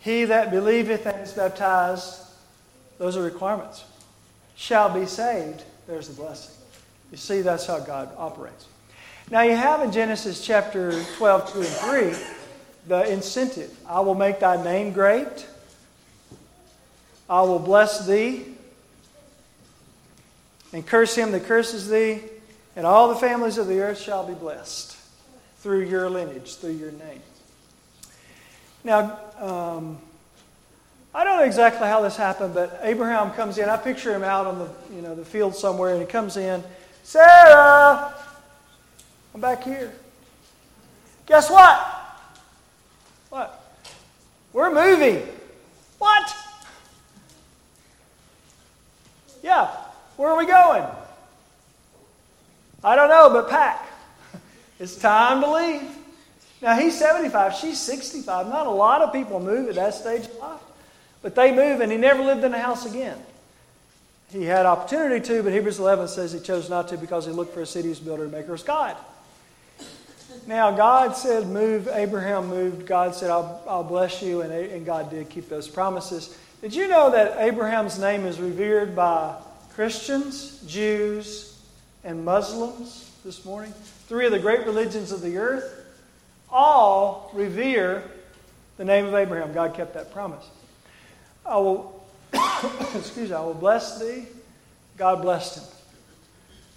He 0.00 0.24
that 0.24 0.50
believeth 0.50 1.06
and 1.06 1.22
is 1.22 1.32
baptized, 1.32 2.20
those 2.98 3.16
are 3.16 3.22
requirements, 3.22 3.84
shall 4.56 4.92
be 4.92 5.06
saved. 5.06 5.62
There's 5.86 6.08
the 6.08 6.14
blessing. 6.14 6.54
You 7.10 7.16
see, 7.16 7.42
that's 7.42 7.66
how 7.66 7.80
God 7.80 8.10
operates. 8.16 8.66
Now, 9.30 9.42
you 9.42 9.54
have 9.54 9.82
in 9.82 9.92
Genesis 9.92 10.44
chapter 10.44 11.04
12, 11.16 11.52
2 11.52 11.58
and 11.60 11.68
3, 11.68 12.14
the 12.88 13.12
incentive 13.12 13.76
I 13.86 14.00
will 14.00 14.14
make 14.14 14.40
thy 14.40 14.62
name 14.62 14.92
great, 14.92 15.46
I 17.28 17.42
will 17.42 17.58
bless 17.58 18.06
thee, 18.06 18.44
and 20.72 20.86
curse 20.86 21.14
him 21.14 21.32
that 21.32 21.44
curses 21.44 21.88
thee, 21.88 22.20
and 22.74 22.86
all 22.86 23.08
the 23.08 23.16
families 23.16 23.58
of 23.58 23.66
the 23.66 23.80
earth 23.80 24.00
shall 24.00 24.26
be 24.26 24.34
blessed 24.34 24.96
through 25.58 25.82
your 25.82 26.08
lineage, 26.08 26.56
through 26.56 26.72
your 26.72 26.92
name. 26.92 27.20
Now, 28.82 29.18
um, 29.38 29.98
I 31.14 31.24
don't 31.24 31.38
know 31.38 31.44
exactly 31.44 31.88
how 31.88 32.00
this 32.02 32.16
happened, 32.16 32.54
but 32.54 32.80
Abraham 32.82 33.32
comes 33.32 33.58
in. 33.58 33.68
I 33.68 33.76
picture 33.76 34.14
him 34.14 34.22
out 34.22 34.46
on 34.46 34.58
the, 34.58 34.70
you 34.94 35.02
know, 35.02 35.14
the 35.14 35.24
field 35.24 35.54
somewhere, 35.54 35.90
and 35.90 36.00
he 36.00 36.06
comes 36.06 36.36
in. 36.36 36.62
Sarah, 37.02 38.14
I'm 39.34 39.40
back 39.40 39.64
here. 39.64 39.92
Guess 41.26 41.50
what? 41.50 41.80
What? 43.30 43.74
We're 44.52 44.72
moving. 44.72 45.26
What? 45.98 46.34
Yeah. 49.42 49.68
Where 50.16 50.30
are 50.30 50.38
we 50.38 50.46
going? 50.46 50.84
I 52.82 52.96
don't 52.96 53.08
know, 53.08 53.30
but 53.30 53.48
pack. 53.48 53.86
It's 54.78 54.96
time 54.96 55.42
to 55.42 55.52
leave. 55.52 55.99
Now 56.62 56.76
he's 56.76 56.98
75, 56.98 57.54
she's 57.54 57.80
65. 57.80 58.48
Not 58.48 58.66
a 58.66 58.70
lot 58.70 59.02
of 59.02 59.12
people 59.12 59.40
move 59.40 59.68
at 59.68 59.76
that 59.76 59.94
stage 59.94 60.26
of 60.26 60.36
life. 60.38 60.60
But 61.22 61.34
they 61.34 61.54
move, 61.54 61.80
and 61.80 61.90
he 61.90 61.98
never 61.98 62.22
lived 62.22 62.44
in 62.44 62.54
a 62.54 62.58
house 62.58 62.86
again. 62.86 63.18
He 64.32 64.44
had 64.44 64.64
opportunity 64.64 65.24
to, 65.26 65.42
but 65.42 65.52
Hebrews 65.52 65.78
11 65.78 66.08
says 66.08 66.32
he 66.32 66.40
chose 66.40 66.70
not 66.70 66.88
to 66.88 66.96
because 66.96 67.26
he 67.26 67.32
looked 67.32 67.52
for 67.52 67.62
a 67.62 67.66
city 67.66 67.88
whose 67.88 67.98
builder 67.98 68.24
and 68.24 68.32
maker 68.32 68.52
was 68.52 68.62
God. 68.62 68.96
Now, 70.46 70.70
God 70.70 71.16
said, 71.16 71.48
move. 71.48 71.88
Abraham 71.88 72.46
moved. 72.46 72.86
God 72.86 73.14
said, 73.14 73.30
I'll, 73.30 73.62
I'll 73.68 73.84
bless 73.84 74.22
you. 74.22 74.42
And, 74.42 74.52
and 74.52 74.86
God 74.86 75.10
did 75.10 75.28
keep 75.28 75.48
those 75.48 75.68
promises. 75.68 76.38
Did 76.62 76.74
you 76.74 76.88
know 76.88 77.10
that 77.10 77.38
Abraham's 77.38 77.98
name 77.98 78.24
is 78.24 78.38
revered 78.38 78.94
by 78.94 79.34
Christians, 79.74 80.62
Jews, 80.66 81.60
and 82.04 82.24
Muslims 82.24 83.10
this 83.24 83.44
morning? 83.44 83.72
Three 84.08 84.26
of 84.26 84.32
the 84.32 84.38
great 84.38 84.64
religions 84.64 85.10
of 85.10 85.20
the 85.20 85.36
earth 85.38 85.79
all 86.50 87.30
revere 87.34 88.04
the 88.76 88.84
name 88.84 89.06
of 89.06 89.14
Abraham. 89.14 89.52
God 89.52 89.74
kept 89.74 89.94
that 89.94 90.12
promise. 90.12 90.44
I 91.44 91.56
will, 91.58 92.04
excuse 92.94 93.30
me, 93.30 93.34
I 93.34 93.40
will 93.40 93.54
bless 93.54 94.00
thee. 94.00 94.26
God 94.96 95.22
blessed 95.22 95.58
him. 95.58 95.64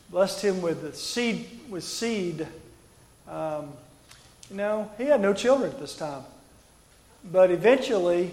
Blessed 0.10 0.42
him 0.44 0.62
with 0.62 0.82
the 0.82 0.94
seed, 0.94 1.48
with 1.70 1.84
seed. 1.84 2.48
Um, 3.28 3.74
you 4.50 4.58
know, 4.58 4.92
he 4.98 5.06
had 5.06 5.22
no 5.22 5.34
children 5.34 5.72
at 5.72 5.80
this 5.80 5.96
time. 5.96 6.24
But 7.32 7.52
eventually, 7.52 8.32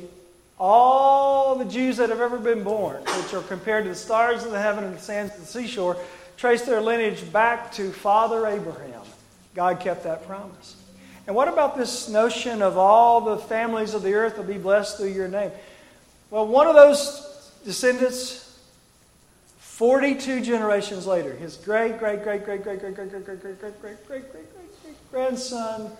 all 0.59 1.57
the 1.57 1.64
Jews 1.64 1.96
that 1.96 2.11
have 2.11 2.20
ever 2.20 2.38
been 2.38 2.62
born, 2.62 3.03
which 3.03 3.33
are 3.33 3.42
compared 3.42 3.85
to 3.85 3.90
the 3.90 3.96
stars 3.96 4.44
of 4.44 4.50
the 4.50 4.61
heaven 4.61 4.85
and 4.85 4.94
the 4.94 5.00
sands 5.00 5.35
of 5.35 5.40
the 5.40 5.46
seashore, 5.46 5.96
trace 6.37 6.62
their 6.62 6.81
lineage 6.81 7.31
back 7.33 7.72
to 7.72 7.90
Father 7.92 8.46
Abraham. 8.46 9.03
God 9.55 9.81
kept 9.81 10.05
that 10.05 10.26
promise. 10.26 10.80
And 11.26 11.37
what 11.37 11.48
about 11.48 11.76
this 11.76 12.09
notion 12.09 12.62
of 12.62 12.76
all 12.76 13.20
the 13.20 13.38
families 13.38 13.94
of 13.94 14.02
the 14.02 14.14
earth 14.14 14.37
will 14.37 14.44
be 14.44 14.59
blessed 14.59 14.96
through 14.96 15.12
your 15.12 15.28
name? 15.28 15.52
Well, 16.30 16.46
one 16.46 16.66
of 16.66 16.74
those 16.74 17.52
descendants, 17.64 18.59
42 19.59 20.40
generations 20.40 21.06
later, 21.06 21.33
his 21.35 21.56
great, 21.56 21.98
great, 21.98 22.22
great, 22.22 22.44
great, 22.44 22.62
great, 22.62 22.80
great, 22.80 22.94
great, 22.94 23.09
great, 23.09 23.24
great, 23.24 23.42
great, 23.42 23.61
great, 23.61 23.80
great, 23.80 24.06
great, 24.06 24.06
great, 24.09 24.33
great 24.33 24.61
grandson 25.11 25.90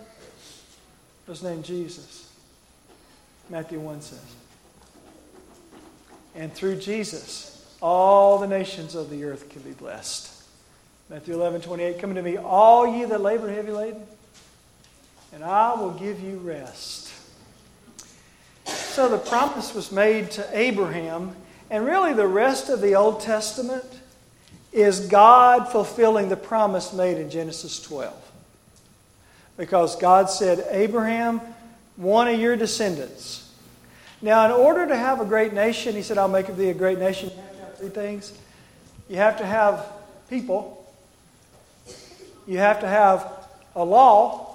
was 1.27 1.43
named 1.43 1.63
Jesus. 1.63 2.31
Matthew 3.49 3.79
1 3.79 4.01
says. 4.01 4.35
And 6.35 6.53
through 6.53 6.77
Jesus, 6.77 7.75
all 7.81 8.39
the 8.39 8.47
nations 8.47 8.95
of 8.95 9.09
the 9.09 9.25
earth 9.25 9.49
can 9.49 9.61
be 9.61 9.71
blessed. 9.71 10.29
Matthew 11.09 11.33
11, 11.33 11.61
28, 11.61 11.99
Come 11.99 12.15
to 12.15 12.21
me, 12.21 12.37
all 12.37 12.87
ye 12.87 13.03
that 13.05 13.21
labor 13.21 13.49
heavy 13.49 13.71
laden, 13.71 14.03
and 15.33 15.43
I 15.43 15.73
will 15.73 15.91
give 15.91 16.19
you 16.19 16.37
rest. 16.37 17.11
So 18.65 19.09
the 19.09 19.17
promise 19.17 19.73
was 19.73 19.91
made 19.91 20.31
to 20.31 20.47
Abraham, 20.57 21.35
and 21.69 21.85
really 21.85 22.13
the 22.13 22.27
rest 22.27 22.69
of 22.69 22.81
the 22.81 22.95
Old 22.95 23.21
Testament 23.21 23.85
is 24.71 25.07
God 25.07 25.69
fulfilling 25.69 26.29
the 26.29 26.37
promise 26.37 26.93
made 26.93 27.17
in 27.17 27.29
Genesis 27.29 27.81
12. 27.81 28.13
Because 29.57 29.95
God 29.95 30.29
said, 30.29 30.65
Abraham, 30.69 31.41
one 31.95 32.27
of 32.27 32.39
your 32.39 32.55
descendants. 32.55 33.49
Now, 34.21 34.45
in 34.45 34.51
order 34.51 34.87
to 34.87 34.95
have 34.95 35.19
a 35.19 35.25
great 35.25 35.53
nation, 35.53 35.95
he 35.95 36.01
said, 36.01 36.17
I'll 36.17 36.27
make 36.27 36.47
of 36.47 36.57
thee 36.57 36.69
a 36.69 36.73
great 36.73 36.99
nation. 36.99 37.29
You 37.29 37.41
have 37.41 37.55
to 37.55 37.61
have 37.61 37.77
three 37.77 37.89
things. 37.89 38.33
You 39.09 39.17
have 39.17 39.37
to 39.39 39.45
have 39.45 39.85
people, 40.29 40.89
you 42.47 42.57
have 42.59 42.79
to 42.79 42.87
have 42.87 43.29
a 43.75 43.83
law, 43.83 44.50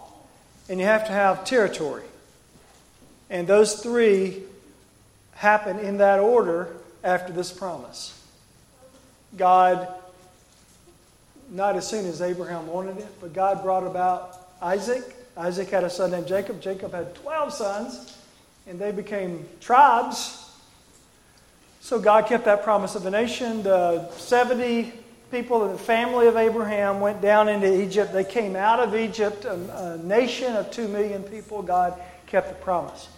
and 0.68 0.80
you 0.80 0.86
have 0.86 1.06
to 1.06 1.12
have 1.12 1.44
territory. 1.44 2.04
And 3.30 3.46
those 3.46 3.82
three 3.82 4.42
happen 5.34 5.78
in 5.78 5.98
that 5.98 6.20
order 6.20 6.74
after 7.04 7.32
this 7.32 7.52
promise. 7.52 8.12
God, 9.36 9.88
not 11.50 11.76
as 11.76 11.86
soon 11.86 12.06
as 12.06 12.22
Abraham 12.22 12.66
wanted 12.66 12.98
it, 12.98 13.08
but 13.20 13.32
God 13.32 13.62
brought 13.62 13.86
about 13.86 14.48
Isaac. 14.62 15.04
Isaac 15.36 15.68
had 15.70 15.84
a 15.84 15.90
son 15.90 16.10
named 16.10 16.26
Jacob. 16.26 16.60
Jacob 16.60 16.92
had 16.92 17.14
12 17.16 17.52
sons, 17.52 18.16
and 18.66 18.78
they 18.78 18.92
became 18.92 19.46
tribes. 19.60 20.50
So 21.80 22.00
God 22.00 22.26
kept 22.26 22.46
that 22.46 22.64
promise 22.64 22.94
of 22.94 23.06
a 23.06 23.10
nation. 23.10 23.62
The 23.62 24.10
70 24.12 24.92
people 25.42 25.66
in 25.66 25.72
the 25.72 25.78
family 25.78 26.28
of 26.28 26.36
Abraham 26.36 26.98
went 27.00 27.20
down 27.20 27.50
into 27.50 27.82
Egypt. 27.82 28.10
They 28.10 28.24
came 28.24 28.56
out 28.56 28.80
of 28.80 28.96
Egypt, 28.96 29.44
a, 29.44 29.52
a 29.94 29.98
nation 29.98 30.56
of 30.56 30.70
2 30.70 30.88
million 30.88 31.22
people. 31.22 31.60
God 31.60 32.00
kept 32.26 32.48
the 32.48 32.54
promise. 32.54 33.08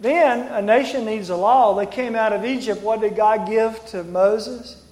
Then 0.00 0.48
a 0.52 0.60
nation 0.60 1.04
needs 1.04 1.30
a 1.30 1.36
law. 1.36 1.76
They 1.76 1.86
came 1.86 2.16
out 2.16 2.32
of 2.32 2.44
Egypt. 2.44 2.82
What 2.82 3.00
did 3.00 3.14
God 3.14 3.48
give 3.48 3.84
to 3.86 4.02
Moses? 4.02 4.82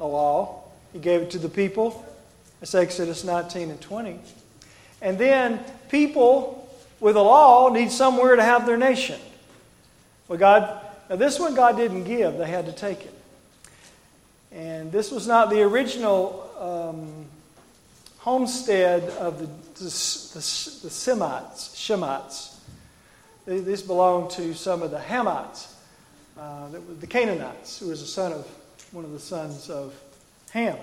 A 0.00 0.06
law. 0.06 0.64
He 0.92 0.98
gave 0.98 1.22
it 1.22 1.30
to 1.30 1.38
the 1.38 1.48
people. 1.48 2.04
That's 2.58 2.74
Exodus 2.74 3.22
19 3.22 3.70
and 3.70 3.80
20. 3.80 4.18
And 5.00 5.16
then 5.16 5.60
people 5.88 6.68
with 6.98 7.14
a 7.14 7.22
law 7.22 7.68
need 7.68 7.92
somewhere 7.92 8.34
to 8.34 8.42
have 8.42 8.66
their 8.66 8.76
nation. 8.76 9.20
Well, 10.26 10.38
God, 10.38 10.84
now 11.08 11.14
this 11.14 11.38
one 11.38 11.54
God 11.54 11.76
didn't 11.76 12.04
give, 12.04 12.38
they 12.38 12.48
had 12.48 12.66
to 12.66 12.72
take 12.72 13.02
it. 13.04 13.15
And 14.56 14.90
this 14.90 15.10
was 15.10 15.26
not 15.26 15.50
the 15.50 15.60
original 15.60 16.50
um, 16.58 17.26
homestead 18.18 19.02
of 19.18 19.38
the, 19.38 19.46
the, 19.74 19.84
the, 19.84 20.38
the 20.82 20.90
Semites, 20.90 21.76
Shemites. 21.76 22.54
This 23.44 23.82
belonged 23.82 24.30
to 24.30 24.54
some 24.54 24.82
of 24.82 24.90
the 24.90 24.98
Hamites, 24.98 25.74
uh, 26.38 26.68
the 26.98 27.06
Canaanites, 27.06 27.78
who 27.78 27.88
was 27.88 28.00
a 28.00 28.06
son 28.06 28.32
of 28.32 28.46
one 28.92 29.04
of 29.04 29.12
the 29.12 29.20
sons 29.20 29.68
of 29.68 29.94
Ham. 30.52 30.78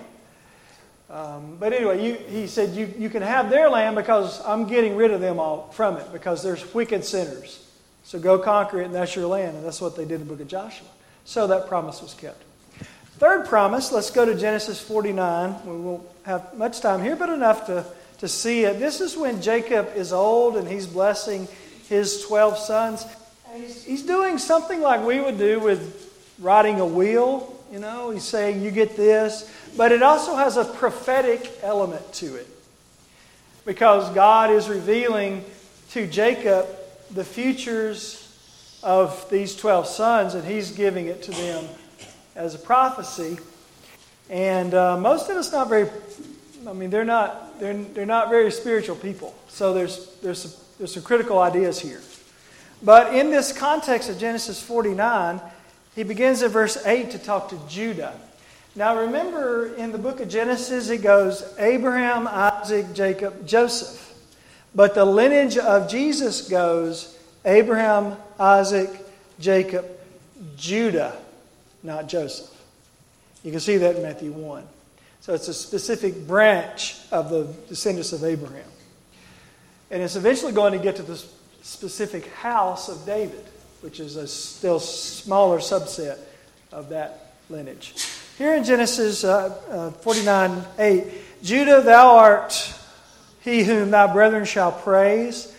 Um, 1.10 1.56
but 1.58 1.72
anyway, 1.72 2.02
you, 2.06 2.14
he 2.14 2.46
said, 2.46 2.70
you, 2.70 2.88
you 2.96 3.10
can 3.10 3.22
have 3.22 3.50
their 3.50 3.68
land 3.68 3.96
because 3.96 4.40
I'm 4.46 4.68
getting 4.68 4.94
rid 4.94 5.10
of 5.10 5.20
them 5.20 5.40
all 5.40 5.68
from 5.72 5.96
it 5.96 6.12
because 6.12 6.44
there's 6.44 6.72
wicked 6.72 7.04
sinners. 7.04 7.68
So 8.04 8.20
go 8.20 8.38
conquer 8.38 8.82
it, 8.82 8.84
and 8.84 8.94
that's 8.94 9.16
your 9.16 9.26
land. 9.26 9.56
And 9.56 9.66
that's 9.66 9.80
what 9.80 9.96
they 9.96 10.04
did 10.04 10.20
in 10.20 10.20
the 10.20 10.26
book 10.26 10.40
of 10.40 10.46
Joshua. 10.46 10.86
So 11.24 11.48
that 11.48 11.66
promise 11.66 12.00
was 12.00 12.14
kept. 12.14 12.40
Third 13.18 13.46
promise, 13.46 13.92
let's 13.92 14.10
go 14.10 14.24
to 14.24 14.34
Genesis 14.34 14.80
49. 14.80 15.66
We 15.66 15.76
won't 15.76 16.02
have 16.24 16.52
much 16.54 16.80
time 16.80 17.00
here, 17.00 17.14
but 17.14 17.28
enough 17.28 17.66
to, 17.66 17.84
to 18.18 18.26
see 18.26 18.64
it. 18.64 18.80
This 18.80 19.00
is 19.00 19.16
when 19.16 19.40
Jacob 19.40 19.92
is 19.94 20.12
old 20.12 20.56
and 20.56 20.66
he's 20.66 20.88
blessing 20.88 21.46
his 21.88 22.22
12 22.22 22.58
sons. 22.58 23.06
He's, 23.54 23.84
he's 23.84 24.02
doing 24.02 24.38
something 24.38 24.80
like 24.80 25.04
we 25.06 25.20
would 25.20 25.38
do 25.38 25.60
with 25.60 26.34
riding 26.40 26.80
a 26.80 26.86
wheel. 26.86 27.56
You 27.70 27.78
know, 27.78 28.10
he's 28.10 28.24
saying, 28.24 28.62
You 28.62 28.72
get 28.72 28.96
this. 28.96 29.48
But 29.76 29.92
it 29.92 30.02
also 30.02 30.34
has 30.34 30.56
a 30.56 30.64
prophetic 30.64 31.58
element 31.62 32.12
to 32.14 32.34
it. 32.34 32.48
because 33.64 34.12
God 34.14 34.50
is 34.50 34.68
revealing 34.68 35.44
to 35.90 36.06
Jacob 36.06 36.66
the 37.12 37.24
futures 37.24 38.20
of 38.82 39.28
these 39.30 39.54
12 39.56 39.86
sons, 39.86 40.34
and 40.34 40.44
he's 40.44 40.72
giving 40.72 41.06
it 41.06 41.22
to 41.22 41.30
them 41.30 41.64
as 42.34 42.54
a 42.54 42.58
prophecy. 42.58 43.38
And 44.30 44.74
uh, 44.74 44.98
most 44.98 45.28
of 45.28 45.36
us 45.36 45.52
not 45.52 45.68
very, 45.68 45.88
I 46.66 46.72
mean, 46.72 46.90
they're 46.90 47.04
not, 47.04 47.60
they're, 47.60 47.74
they're 47.74 48.06
not 48.06 48.30
very 48.30 48.50
spiritual 48.50 48.96
people. 48.96 49.34
So 49.48 49.74
there's, 49.74 50.14
there's, 50.22 50.38
some, 50.42 50.64
there's 50.78 50.94
some 50.94 51.02
critical 51.02 51.38
ideas 51.38 51.80
here. 51.80 52.00
But 52.82 53.14
in 53.14 53.30
this 53.30 53.52
context 53.52 54.10
of 54.10 54.18
Genesis 54.18 54.62
49, 54.62 55.40
he 55.94 56.02
begins 56.02 56.42
at 56.42 56.50
verse 56.50 56.84
8 56.84 57.10
to 57.12 57.18
talk 57.18 57.50
to 57.50 57.58
Judah. 57.68 58.14
Now 58.76 58.98
remember, 58.98 59.74
in 59.74 59.92
the 59.92 59.98
book 59.98 60.20
of 60.20 60.28
Genesis, 60.28 60.90
it 60.90 60.98
goes 60.98 61.44
Abraham, 61.58 62.26
Isaac, 62.26 62.92
Jacob, 62.92 63.46
Joseph. 63.46 64.00
But 64.74 64.94
the 64.94 65.04
lineage 65.04 65.56
of 65.56 65.88
Jesus 65.88 66.48
goes 66.48 67.16
Abraham, 67.44 68.16
Isaac, 68.38 68.90
Jacob, 69.38 69.86
Judah, 70.56 71.16
not 71.84 72.08
Joseph. 72.08 72.50
You 73.44 73.50
can 73.50 73.60
see 73.60 73.76
that 73.76 73.96
in 73.96 74.02
Matthew 74.02 74.32
1. 74.32 74.64
So 75.20 75.34
it's 75.34 75.48
a 75.48 75.54
specific 75.54 76.26
branch 76.26 76.96
of 77.12 77.30
the 77.30 77.44
descendants 77.68 78.12
of 78.12 78.24
Abraham. 78.24 78.64
And 79.90 80.02
it's 80.02 80.16
eventually 80.16 80.52
going 80.52 80.72
to 80.72 80.78
get 80.78 80.96
to 80.96 81.02
the 81.02 81.22
specific 81.62 82.26
house 82.34 82.88
of 82.88 83.06
David, 83.06 83.44
which 83.80 84.00
is 84.00 84.16
a 84.16 84.26
still 84.26 84.80
smaller 84.80 85.58
subset 85.58 86.18
of 86.72 86.88
that 86.88 87.36
lineage. 87.48 87.94
Here 88.36 88.54
in 88.54 88.64
Genesis 88.64 89.22
uh, 89.22 89.56
uh, 89.70 89.90
49 89.92 90.64
8, 90.78 91.04
Judah, 91.42 91.82
thou 91.82 92.16
art 92.16 92.74
he 93.44 93.62
whom 93.62 93.90
thy 93.90 94.10
brethren 94.10 94.46
shall 94.46 94.72
praise. 94.72 95.54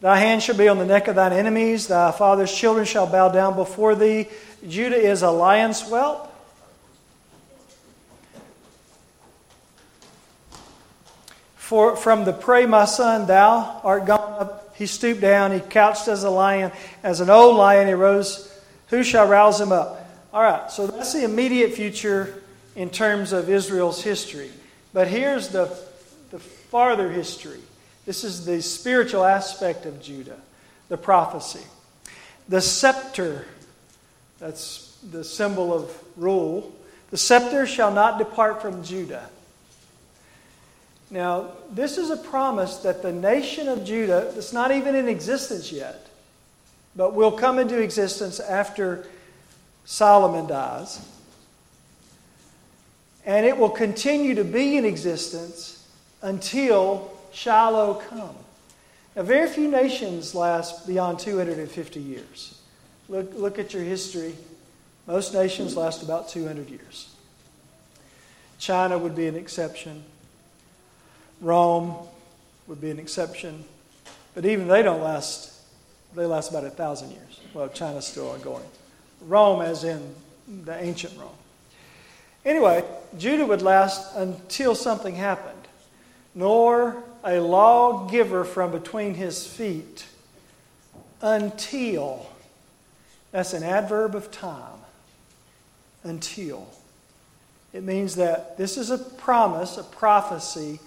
Thy 0.00 0.18
hand 0.18 0.42
shall 0.42 0.56
be 0.56 0.66
on 0.66 0.78
the 0.78 0.86
neck 0.86 1.08
of 1.08 1.14
thine 1.14 1.32
enemies. 1.32 1.86
Thy 1.86 2.10
father's 2.10 2.52
children 2.52 2.84
shall 2.84 3.06
bow 3.06 3.28
down 3.28 3.54
before 3.54 3.94
thee. 3.94 4.28
Judah 4.68 4.96
is 4.96 5.22
a 5.22 5.30
lion's 5.30 5.80
whelp. 5.80 6.26
For 11.56 11.96
from 11.96 12.24
the 12.24 12.32
prey, 12.32 12.66
my 12.66 12.84
son, 12.84 13.26
thou 13.26 13.80
art 13.84 14.04
gone 14.04 14.40
up. 14.40 14.76
He 14.76 14.86
stooped 14.86 15.20
down. 15.20 15.52
He 15.52 15.60
couched 15.60 16.08
as 16.08 16.24
a 16.24 16.30
lion. 16.30 16.72
As 17.02 17.20
an 17.20 17.30
old 17.30 17.56
lion, 17.56 17.86
he 17.86 17.94
rose. 17.94 18.46
Who 18.88 19.04
shall 19.04 19.28
rouse 19.28 19.60
him 19.60 19.70
up? 19.70 20.04
All 20.32 20.42
right, 20.42 20.70
so 20.70 20.86
that's 20.86 21.12
the 21.12 21.24
immediate 21.24 21.72
future 21.72 22.42
in 22.74 22.90
terms 22.90 23.32
of 23.32 23.48
Israel's 23.48 24.02
history. 24.02 24.50
But 24.92 25.08
here's 25.08 25.48
the 25.48 25.66
the 26.30 26.38
farther 26.38 27.10
history. 27.10 27.60
This 28.06 28.24
is 28.24 28.46
the 28.46 28.62
spiritual 28.62 29.24
aspect 29.24 29.86
of 29.86 30.00
Judah, 30.00 30.40
the 30.88 30.96
prophecy. 30.96 31.64
The 32.48 32.60
scepter, 32.60 33.46
that's 34.40 34.96
the 35.10 35.22
symbol 35.22 35.72
of 35.72 35.96
rule. 36.16 36.74
The 37.10 37.16
scepter 37.18 37.66
shall 37.66 37.92
not 37.92 38.18
depart 38.18 38.62
from 38.62 38.82
Judah. 38.82 39.28
Now, 41.10 41.50
this 41.72 41.98
is 41.98 42.10
a 42.10 42.16
promise 42.16 42.78
that 42.78 43.02
the 43.02 43.12
nation 43.12 43.68
of 43.68 43.84
Judah, 43.84 44.30
that's 44.34 44.52
not 44.52 44.70
even 44.70 44.94
in 44.94 45.08
existence 45.08 45.72
yet, 45.72 46.06
but 46.94 47.14
will 47.14 47.32
come 47.32 47.58
into 47.58 47.80
existence 47.80 48.38
after 48.40 49.06
Solomon 49.84 50.46
dies. 50.46 51.04
And 53.26 53.44
it 53.44 53.58
will 53.58 53.70
continue 53.70 54.36
to 54.36 54.44
be 54.44 54.76
in 54.76 54.84
existence 54.84 55.86
until 56.22 57.10
Shiloh 57.32 57.94
come. 58.08 58.36
Now, 59.16 59.22
very 59.22 59.48
few 59.48 59.68
nations 59.68 60.34
last 60.34 60.86
beyond 60.86 61.18
250 61.18 62.00
years. 62.00 62.59
Look, 63.10 63.34
look 63.34 63.58
at 63.58 63.74
your 63.74 63.82
history. 63.82 64.34
Most 65.06 65.34
nations 65.34 65.76
last 65.76 66.02
about 66.02 66.30
200 66.30 66.70
years. 66.70 67.14
China 68.58 68.96
would 68.96 69.14
be 69.14 69.26
an 69.26 69.36
exception. 69.36 70.02
Rome 71.42 71.94
would 72.66 72.80
be 72.80 72.90
an 72.90 72.98
exception. 72.98 73.64
But 74.34 74.46
even 74.46 74.68
they 74.68 74.82
don't 74.82 75.02
last, 75.02 75.52
they 76.14 76.24
last 76.24 76.50
about 76.50 76.64
a 76.64 76.70
thousand 76.70 77.10
years. 77.10 77.40
Well, 77.52 77.68
China's 77.68 78.06
still 78.06 78.30
ongoing. 78.30 78.64
Rome, 79.22 79.60
as 79.60 79.84
in 79.84 80.14
the 80.64 80.82
ancient 80.82 81.18
Rome. 81.18 81.28
Anyway, 82.44 82.84
Judah 83.18 83.44
would 83.44 83.60
last 83.60 84.16
until 84.16 84.74
something 84.74 85.16
happened 85.16 85.60
nor 86.34 87.02
a 87.24 87.38
lawgiver 87.40 88.44
from 88.44 88.70
between 88.70 89.14
his 89.14 89.46
feet 89.46 90.06
until. 91.20 92.26
That's 93.32 93.52
an 93.52 93.62
adverb 93.62 94.14
of 94.14 94.30
time. 94.30 94.78
Until. 96.02 96.66
It 97.72 97.84
means 97.84 98.16
that 98.16 98.56
this 98.56 98.76
is 98.76 98.90
a 98.90 98.98
promise, 98.98 99.76
a 99.76 99.82
prophecy, 99.82 100.80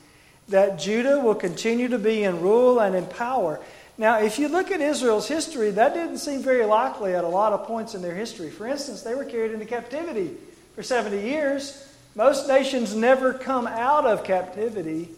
that 0.50 0.80
Judah 0.80 1.20
will 1.20 1.36
continue 1.36 1.88
to 1.88 2.00
be 2.00 2.24
in 2.24 2.42
rule 2.42 2.80
and 2.80 2.96
in 2.96 3.06
power. 3.06 3.60
Now, 3.98 4.20
if 4.20 4.40
you 4.40 4.48
look 4.48 4.72
at 4.72 4.82
Israel's 4.82 5.28
history, 5.28 5.70
that 5.72 5.94
didn't 5.94 6.18
seem 6.18 6.42
very 6.42 6.66
likely 6.66 7.14
at 7.16 7.24
a 7.24 7.28
lot 7.28 7.54
of 7.54 7.66
points 7.66 7.94
in 7.94 8.02
their 8.02 8.16
history. 8.16 8.50
For 8.50 8.68
instance, 8.68 9.04
they 9.04 9.16
were 9.16 9.24
carried 9.24 9.52
into 9.52 9.66
captivity 9.66 10.32
for 10.76 10.84
70 10.84 11.22
years. 11.22 11.88
Most 12.16 12.48
nations 12.48 12.96
never 12.96 13.34
come 13.34 13.68
out 13.68 14.06
of 14.06 14.24
captivity 14.24 15.10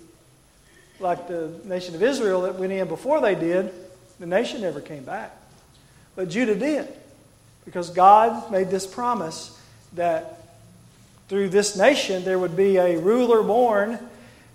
like 0.99 1.27
the 1.27 1.51
nation 1.65 1.95
of 1.95 2.03
Israel 2.03 2.41
that 2.41 2.55
went 2.55 2.71
in 2.71 2.87
before 2.87 3.21
they 3.21 3.35
did, 3.35 3.73
the 4.19 4.25
nation 4.25 4.61
never 4.61 4.81
came 4.81 5.03
back. 5.03 5.35
But 6.15 6.29
Judah 6.29 6.55
did, 6.55 6.87
because 7.65 7.89
God 7.89 8.51
made 8.51 8.69
this 8.69 8.87
promise 8.87 9.59
that 9.93 10.43
through 11.27 11.49
this 11.49 11.75
nation 11.75 12.23
there 12.23 12.39
would 12.39 12.55
be 12.55 12.77
a 12.77 12.97
ruler 12.97 13.43
born, 13.43 13.99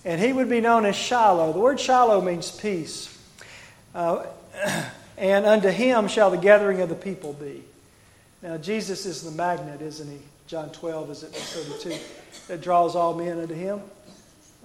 and 0.05 0.21
he 0.21 0.33
would 0.33 0.49
be 0.49 0.61
known 0.61 0.87
as 0.87 0.97
Shiloh. 0.97 1.53
The 1.53 1.59
word 1.59 1.79
Shiloh 1.79 2.21
means 2.21 2.51
peace. 2.51 3.17
Uh, 3.95 4.25
and 5.19 5.45
unto 5.45 5.69
him 5.69 6.09
shall 6.09 6.31
the 6.31 6.39
gathering 6.39 6.81
of 6.81 6.89
the 6.89 6.95
people 6.95 7.33
be. 7.35 7.63
Now, 8.43 8.57
Jesus 8.57 9.05
is 9.05 9.23
the 9.23 9.31
magnet, 9.31 9.83
isn't 9.83 10.09
he? 10.09 10.19
John 10.47 10.71
12, 10.71 11.11
is 11.11 11.23
it 11.23 11.35
32? 11.35 11.99
That 12.49 12.63
draws 12.63 12.97
all 12.97 13.15
men 13.15 13.39
unto 13.39 13.55
him. 13.55 13.81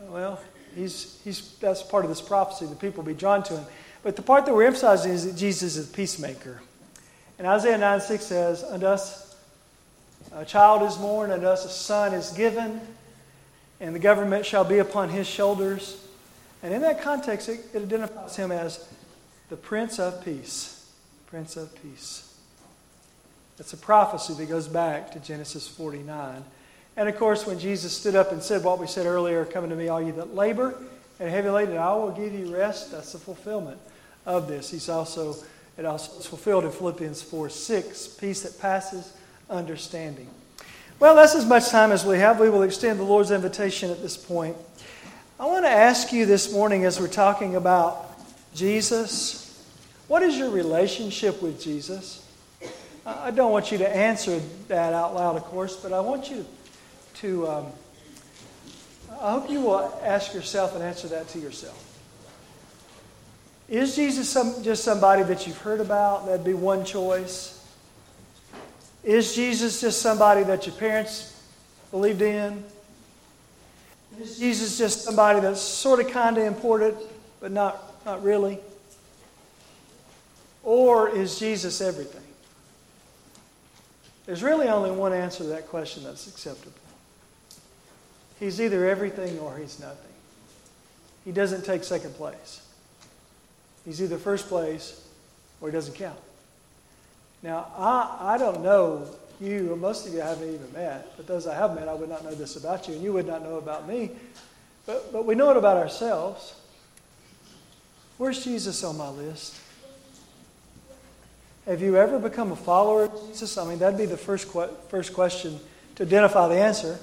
Well, 0.07 0.39
He's, 0.75 1.19
he's, 1.23 1.53
that's 1.59 1.81
part 1.81 2.03
of 2.03 2.09
this 2.09 2.21
prophecy. 2.21 2.65
The 2.65 2.75
people 2.75 3.03
will 3.03 3.13
be 3.13 3.17
drawn 3.17 3.41
to 3.43 3.57
him. 3.57 3.65
But 4.03 4.17
the 4.17 4.21
part 4.21 4.45
that 4.45 4.53
we're 4.53 4.67
emphasizing 4.67 5.13
is 5.13 5.25
that 5.25 5.37
Jesus 5.37 5.77
is 5.77 5.89
a 5.89 5.93
peacemaker. 5.93 6.61
And 7.37 7.47
Isaiah 7.47 7.77
9 7.77 8.01
6 8.01 8.23
says, 8.23 8.63
Unto 8.63 8.85
us 8.85 9.35
a 10.33 10.45
child 10.45 10.83
is 10.83 10.95
born, 10.97 11.31
unto 11.31 11.45
us 11.45 11.65
a 11.65 11.69
son 11.69 12.13
is 12.13 12.31
given, 12.31 12.81
and 13.79 13.93
the 13.93 13.99
government 13.99 14.45
shall 14.45 14.63
be 14.63 14.79
upon 14.79 15.09
his 15.09 15.27
shoulders. 15.27 16.01
And 16.63 16.73
in 16.73 16.81
that 16.81 17.01
context, 17.01 17.49
it, 17.49 17.61
it 17.73 17.83
identifies 17.83 18.35
him 18.35 18.51
as 18.51 18.87
the 19.49 19.55
Prince 19.55 19.99
of 19.99 20.23
Peace. 20.23 20.89
Prince 21.27 21.57
of 21.57 21.73
Peace. 21.81 22.33
It's 23.59 23.73
a 23.73 23.77
prophecy 23.77 24.33
that 24.33 24.49
goes 24.49 24.67
back 24.67 25.11
to 25.11 25.19
Genesis 25.19 25.67
49. 25.67 26.43
And 26.97 27.09
of 27.09 27.17
course, 27.17 27.45
when 27.45 27.59
Jesus 27.59 27.95
stood 27.95 28.15
up 28.15 28.31
and 28.31 28.41
said 28.41 28.63
what 28.63 28.79
we 28.79 28.87
said 28.87 29.05
earlier, 29.05 29.45
Come 29.45 29.69
to 29.69 29.75
me, 29.75 29.87
all 29.89 30.01
you 30.01 30.13
that 30.13 30.33
labor 30.35 30.75
and 31.19 31.29
heavy 31.29 31.49
laden, 31.49 31.77
I 31.77 31.93
will 31.93 32.11
give 32.11 32.33
you 32.33 32.53
rest, 32.53 32.91
that's 32.91 33.13
the 33.13 33.19
fulfillment 33.19 33.79
of 34.25 34.47
this. 34.47 34.69
He's 34.69 34.89
also, 34.89 35.35
it 35.77 35.85
also 35.85 36.19
is 36.19 36.25
fulfilled 36.25 36.65
in 36.65 36.71
Philippians 36.71 37.21
4 37.21 37.49
6, 37.49 38.07
peace 38.19 38.43
that 38.43 38.59
passes 38.59 39.13
understanding. 39.49 40.27
Well, 40.99 41.15
that's 41.15 41.35
as 41.35 41.45
much 41.45 41.69
time 41.69 41.91
as 41.91 42.05
we 42.05 42.19
have. 42.19 42.39
We 42.39 42.49
will 42.49 42.63
extend 42.63 42.99
the 42.99 43.03
Lord's 43.03 43.31
invitation 43.31 43.91
at 43.91 44.01
this 44.01 44.15
point. 44.15 44.55
I 45.39 45.45
want 45.45 45.65
to 45.65 45.69
ask 45.69 46.13
you 46.13 46.25
this 46.25 46.53
morning 46.53 46.85
as 46.85 46.99
we're 46.99 47.07
talking 47.07 47.55
about 47.55 48.17
Jesus, 48.53 49.65
what 50.07 50.23
is 50.23 50.37
your 50.37 50.49
relationship 50.49 51.41
with 51.41 51.61
Jesus? 51.61 52.25
I 53.05 53.31
don't 53.31 53.51
want 53.51 53.71
you 53.71 53.77
to 53.79 53.95
answer 53.95 54.39
that 54.69 54.93
out 54.93 55.13
loud, 55.13 55.35
of 55.35 55.43
course, 55.43 55.75
but 55.75 55.91
I 55.91 55.99
want 55.99 56.31
you 56.31 56.45
to 57.15 57.47
um, 57.47 57.65
I 59.21 59.31
hope 59.31 59.49
you 59.49 59.61
will 59.61 59.99
ask 60.03 60.33
yourself 60.33 60.75
and 60.75 60.83
answer 60.83 61.07
that 61.07 61.27
to 61.29 61.39
yourself. 61.39 61.84
Is 63.67 63.95
Jesus 63.95 64.29
some, 64.29 64.63
just 64.63 64.83
somebody 64.83 65.23
that 65.23 65.47
you've 65.47 65.57
heard 65.57 65.81
about? 65.81 66.25
That'd 66.27 66.45
be 66.45 66.53
one 66.53 66.85
choice. 66.85 67.65
Is 69.03 69.35
Jesus 69.35 69.81
just 69.81 70.01
somebody 70.01 70.43
that 70.43 70.67
your 70.67 70.75
parents 70.75 71.41
believed 71.91 72.21
in? 72.21 72.63
Is 74.21 74.37
Jesus 74.39 74.77
just 74.77 75.03
somebody 75.03 75.39
that's 75.39 75.61
sort 75.61 75.99
of 75.99 76.09
kind 76.11 76.37
of 76.37 76.45
important, 76.45 76.95
but 77.39 77.51
not, 77.51 78.05
not 78.05 78.23
really? 78.23 78.59
Or 80.63 81.09
is 81.09 81.37
Jesus 81.37 81.81
everything? 81.81 82.21
There's 84.25 84.41
really 84.41 84.67
only 84.67 84.91
one 84.91 85.13
answer 85.13 85.43
to 85.43 85.49
that 85.49 85.67
question 85.67 86.03
that's 86.03 86.27
acceptable. 86.27 86.73
He's 88.39 88.59
either 88.59 88.85
everything 88.87 89.37
or 89.39 89.57
he's 89.57 89.79
nothing. 89.79 90.11
he 91.23 91.31
doesn't 91.31 91.63
take 91.63 91.83
second 91.83 92.15
place. 92.15 92.64
He's 93.85 94.01
either 94.01 94.17
first 94.17 94.47
place 94.47 95.07
or 95.61 95.69
he 95.69 95.71
doesn't 95.71 95.95
count. 95.95 96.19
Now, 97.43 97.67
I, 97.77 98.33
I 98.33 98.37
don't 98.37 98.63
know 98.63 99.07
you, 99.39 99.71
or 99.71 99.75
most 99.75 100.07
of 100.07 100.13
you 100.13 100.21
I 100.21 100.25
haven't 100.25 100.53
even 100.53 100.73
met, 100.73 101.15
but 101.17 101.27
those 101.27 101.45
I 101.45 101.55
have 101.55 101.75
met, 101.75 101.87
I 101.87 101.93
would 101.93 102.09
not 102.09 102.23
know 102.23 102.33
this 102.33 102.55
about 102.55 102.87
you, 102.87 102.95
and 102.95 103.03
you 103.03 103.13
would 103.13 103.27
not 103.27 103.43
know 103.43 103.57
about 103.57 103.87
me. 103.87 104.11
But, 104.85 105.11
but 105.11 105.25
we 105.25 105.35
know 105.35 105.51
it 105.51 105.57
about 105.57 105.77
ourselves. 105.77 106.55
Where's 108.17 108.43
Jesus 108.43 108.83
on 108.83 108.97
my 108.97 109.09
list? 109.09 109.59
Have 111.65 111.81
you 111.81 111.97
ever 111.97 112.19
become 112.19 112.51
a 112.51 112.55
follower 112.55 113.05
of 113.05 113.27
Jesus? 113.27 113.57
I 113.57 113.67
mean, 113.67 113.79
that'd 113.79 113.97
be 113.97 114.05
the 114.05 114.17
first, 114.17 114.51
que- 114.51 114.69
first 114.89 115.13
question 115.13 115.59
to 115.95 116.03
identify 116.03 116.47
the 116.47 116.55
answer. 116.55 116.97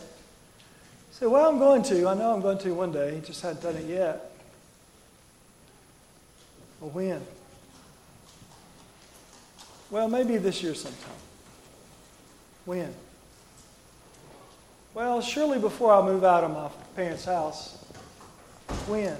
Say, 1.10 1.26
well, 1.26 1.48
I'm 1.48 1.58
going 1.58 1.82
to. 1.84 2.08
I 2.08 2.14
know 2.14 2.32
I'm 2.32 2.40
going 2.40 2.58
to 2.58 2.72
one 2.72 2.92
day. 2.92 3.16
He 3.16 3.20
just 3.20 3.42
hadn't 3.42 3.62
done 3.62 3.76
it 3.76 3.86
yet. 3.86 4.31
Well, 6.82 6.90
when? 6.90 7.22
Well, 9.88 10.08
maybe 10.08 10.36
this 10.36 10.64
year 10.64 10.74
sometime. 10.74 11.14
When? 12.64 12.92
Well, 14.92 15.20
surely 15.20 15.60
before 15.60 15.92
I 15.94 16.02
move 16.04 16.24
out 16.24 16.42
of 16.42 16.50
my 16.50 16.68
parents' 16.96 17.24
house. 17.24 17.76
When? 18.88 19.16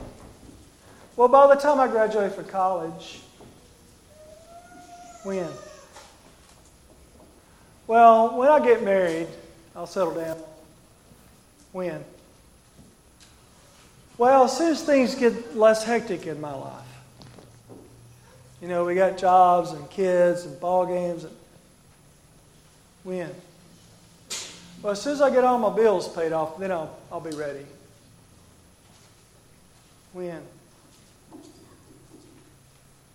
Well, 1.15 1.29
by 1.29 1.55
the 1.55 1.61
time 1.61 1.79
I 1.79 1.87
graduate 1.87 2.35
from 2.35 2.47
college. 2.47 3.21
When? 5.23 5.49
Well, 7.87 8.37
when 8.37 8.49
I 8.49 8.59
get 8.59 8.83
married, 8.83 9.29
I'll 9.77 9.87
settle 9.87 10.15
down. 10.15 10.39
When? 11.71 12.05
Well, 14.19 14.45
as 14.45 14.59
soon 14.59 14.73
as 14.73 14.83
things 14.83 15.15
get 15.15 15.57
less 15.57 15.85
hectic 15.85 16.27
in 16.27 16.41
my 16.41 16.55
life. 16.55 16.82
You 18.63 18.69
know, 18.69 18.85
we 18.85 18.95
got 18.95 19.19
jobs 19.19 19.73
and 19.73 19.91
kids 19.91 20.45
and 20.45 20.59
ball 20.61 20.87
games. 20.87 21.25
And 21.25 21.35
when? 23.03 23.35
Well, 24.81 24.93
as 24.93 25.03
soon 25.03 25.15
as 25.15 25.21
I 25.21 25.31
get 25.31 25.43
all 25.43 25.59
my 25.59 25.75
bills 25.75 26.09
paid 26.09 26.33
off, 26.33 26.59
then 26.59 26.71
I'll, 26.71 26.97
I'll 27.11 27.21
be 27.21 27.33
ready. 27.33 27.67
When? 30.13 30.41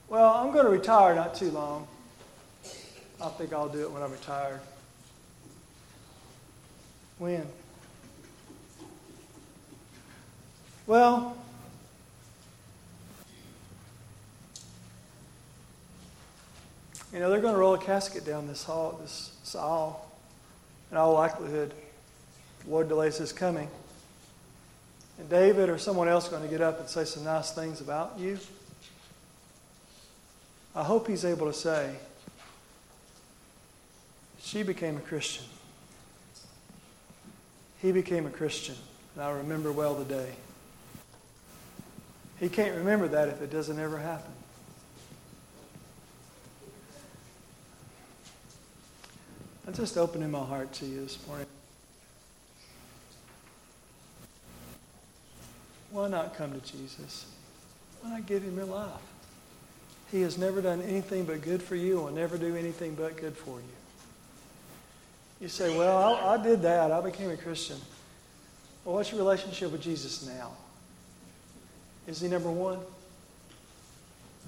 Well, 0.10 0.34
I'm 0.34 0.52
going 0.52 0.66
to 0.66 0.72
retire 0.72 1.16
not 1.16 1.34
too 1.34 1.52
long. 1.52 1.88
I 3.22 3.30
think 3.30 3.54
I'll 3.54 3.70
do 3.70 3.84
it 3.84 3.92
when 3.92 4.04
I'm 4.04 4.12
retired. 4.12 4.60
When? 7.20 7.48
Well, 10.86 11.38
you 17.14 17.20
know, 17.20 17.30
they're 17.30 17.42
going 17.42 17.54
to 17.54 17.60
roll 17.60 17.74
a 17.74 17.80
casket 17.80 18.26
down 18.26 18.48
this 18.48 18.64
hall, 18.64 19.00
this 19.02 19.56
aisle. 19.56 20.06
In 20.92 20.98
all 20.98 21.14
likelihood, 21.14 21.74
the 22.64 22.72
Lord 22.72 22.88
delays 22.90 23.18
his 23.18 23.34
coming. 23.34 23.70
And 25.20 25.30
David 25.30 25.70
or 25.70 25.78
someone 25.78 26.08
else 26.08 26.30
going 26.30 26.44
to 26.44 26.50
get 26.50 26.62
up 26.62 26.80
and 26.80 26.88
say 26.88 27.06
some 27.06 27.24
nice 27.24 27.52
things 27.52 27.82
about 27.82 28.18
you. 28.20 28.40
I 30.76 30.84
hope 30.84 31.08
he's 31.08 31.26
able 31.26 31.48
to 31.48 31.54
say, 31.54 31.96
she 34.40 34.64
became 34.64 34.98
a 34.98 35.02
Christian. 35.02 35.46
He 37.82 37.92
became 37.92 38.26
a 38.26 38.30
Christian, 38.30 38.76
and 39.16 39.24
I 39.24 39.32
remember 39.32 39.72
well 39.72 39.96
the 39.96 40.06
day. 40.06 40.32
He 42.40 42.48
can't 42.48 42.76
remember 42.76 43.08
that 43.08 43.28
if 43.28 43.42
it 43.42 43.52
doesn't 43.52 43.80
ever 43.80 43.98
happen. 43.98 44.32
I'm 49.68 49.74
just 49.74 49.98
opening 49.98 50.32
my 50.32 50.46
heart 50.46 50.72
to 50.74 50.86
you 50.86 51.02
this 51.02 51.20
morning. 51.28 51.46
Why 55.92 56.08
not 56.08 56.38
come 56.38 56.54
to 56.54 56.60
Jesus? 56.72 57.26
Why 58.02 58.12
not 58.12 58.26
give 58.26 58.44
him 58.44 58.56
your 58.56 58.66
life? 58.66 58.90
He 60.10 60.22
has 60.22 60.38
never 60.38 60.62
done 60.62 60.82
anything 60.82 61.26
but 61.26 61.42
good 61.42 61.62
for 61.62 61.76
you 61.76 61.98
and 61.98 62.06
will 62.06 62.14
never 62.14 62.38
do 62.38 62.56
anything 62.56 62.96
but 62.96 63.18
good 63.18 63.36
for 63.36 63.60
you. 63.60 63.76
You 65.42 65.50
say, 65.50 65.78
Well, 65.78 65.98
I, 65.98 66.36
I 66.36 66.38
did 66.42 66.62
that. 66.62 66.94
I 66.94 67.02
became 67.02 67.30
a 67.30 67.38
Christian. 67.38 67.78
Well, 68.86 68.96
what's 68.96 69.12
your 69.12 69.20
relationship 69.20 69.74
with 69.74 69.82
Jesus 69.82 70.26
now? 70.26 70.52
Is 72.08 72.22
he 72.22 72.30
number 72.30 72.50
one? 72.50 72.80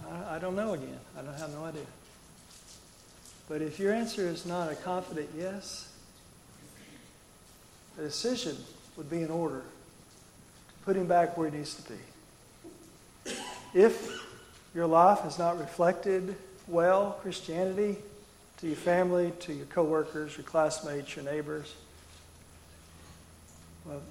I, 0.09 0.35
I 0.35 0.39
don't 0.39 0.55
know 0.55 0.73
again. 0.73 0.99
I 1.17 1.23
don't 1.23 1.37
have 1.37 1.51
no 1.51 1.65
idea. 1.65 1.83
But 3.49 3.63
if 3.63 3.79
your 3.79 3.91
answer 3.91 4.27
is 4.27 4.45
not 4.45 4.71
a 4.71 4.75
confident 4.75 5.29
yes, 5.35 5.91
a 7.97 8.01
decision 8.03 8.55
would 8.95 9.09
be 9.09 9.23
in 9.23 9.31
order 9.31 9.61
to 9.61 10.85
put 10.85 10.95
him 10.95 11.07
back 11.07 11.35
where 11.35 11.49
he 11.49 11.57
needs 11.57 11.73
to 11.73 11.91
be. 11.91 13.33
If 13.73 14.23
your 14.75 14.85
life 14.85 15.21
has 15.21 15.39
not 15.39 15.59
reflected 15.59 16.35
well 16.67 17.17
Christianity 17.23 17.97
to 18.59 18.67
your 18.67 18.75
family, 18.75 19.33
to 19.39 19.53
your 19.53 19.65
coworkers, 19.65 20.37
your 20.37 20.45
classmates, 20.45 21.15
your 21.15 21.25
neighbors, 21.25 21.73
well, 23.85 24.01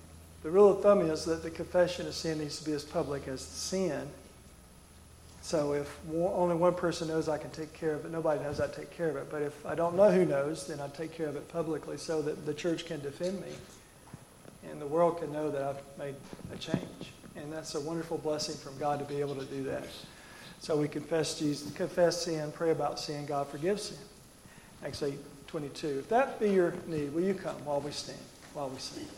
the 0.42 0.50
rule 0.50 0.70
of 0.70 0.82
thumb 0.82 1.00
is 1.02 1.24
that 1.26 1.44
the 1.44 1.50
confession 1.50 2.08
of 2.08 2.14
sin 2.14 2.38
needs 2.38 2.58
to 2.58 2.64
be 2.64 2.72
as 2.72 2.82
public 2.82 3.28
as 3.28 3.46
the 3.46 3.54
sin. 3.54 4.08
So 5.48 5.72
if 5.72 5.98
only 6.12 6.56
one 6.56 6.74
person 6.74 7.08
knows 7.08 7.26
I 7.26 7.38
can 7.38 7.48
take 7.48 7.72
care 7.72 7.94
of 7.94 8.04
it, 8.04 8.12
nobody 8.12 8.44
knows 8.44 8.60
I 8.60 8.66
take 8.66 8.90
care 8.90 9.08
of 9.08 9.16
it. 9.16 9.30
But 9.30 9.40
if 9.40 9.64
I 9.64 9.74
don't 9.74 9.96
know 9.96 10.10
who 10.10 10.26
knows, 10.26 10.66
then 10.66 10.78
I 10.78 10.88
take 10.88 11.10
care 11.10 11.26
of 11.26 11.36
it 11.36 11.48
publicly 11.48 11.96
so 11.96 12.20
that 12.20 12.44
the 12.44 12.52
church 12.52 12.84
can 12.84 13.00
defend 13.00 13.40
me 13.40 13.48
and 14.70 14.78
the 14.78 14.86
world 14.86 15.20
can 15.20 15.32
know 15.32 15.50
that 15.50 15.62
I've 15.62 15.98
made 15.98 16.16
a 16.52 16.58
change. 16.58 17.14
And 17.34 17.50
that's 17.50 17.74
a 17.76 17.80
wonderful 17.80 18.18
blessing 18.18 18.56
from 18.56 18.76
God 18.76 18.98
to 18.98 19.06
be 19.06 19.20
able 19.20 19.36
to 19.36 19.46
do 19.46 19.62
that. 19.62 19.86
So 20.60 20.76
we 20.76 20.86
confess 20.86 21.38
Jesus, 21.38 21.72
confess 21.72 22.24
sin, 22.26 22.52
pray 22.52 22.70
about 22.70 23.00
sin, 23.00 23.24
God 23.24 23.48
forgives 23.48 23.84
sin. 23.84 23.98
Acts 24.84 25.02
8, 25.02 25.14
22. 25.46 26.00
If 26.00 26.10
that 26.10 26.38
be 26.38 26.50
your 26.50 26.74
need, 26.86 27.14
will 27.14 27.24
you 27.24 27.32
come 27.32 27.56
while 27.64 27.80
we 27.80 27.92
stand, 27.92 28.18
while 28.52 28.68
we 28.68 28.78
sing? 28.78 29.08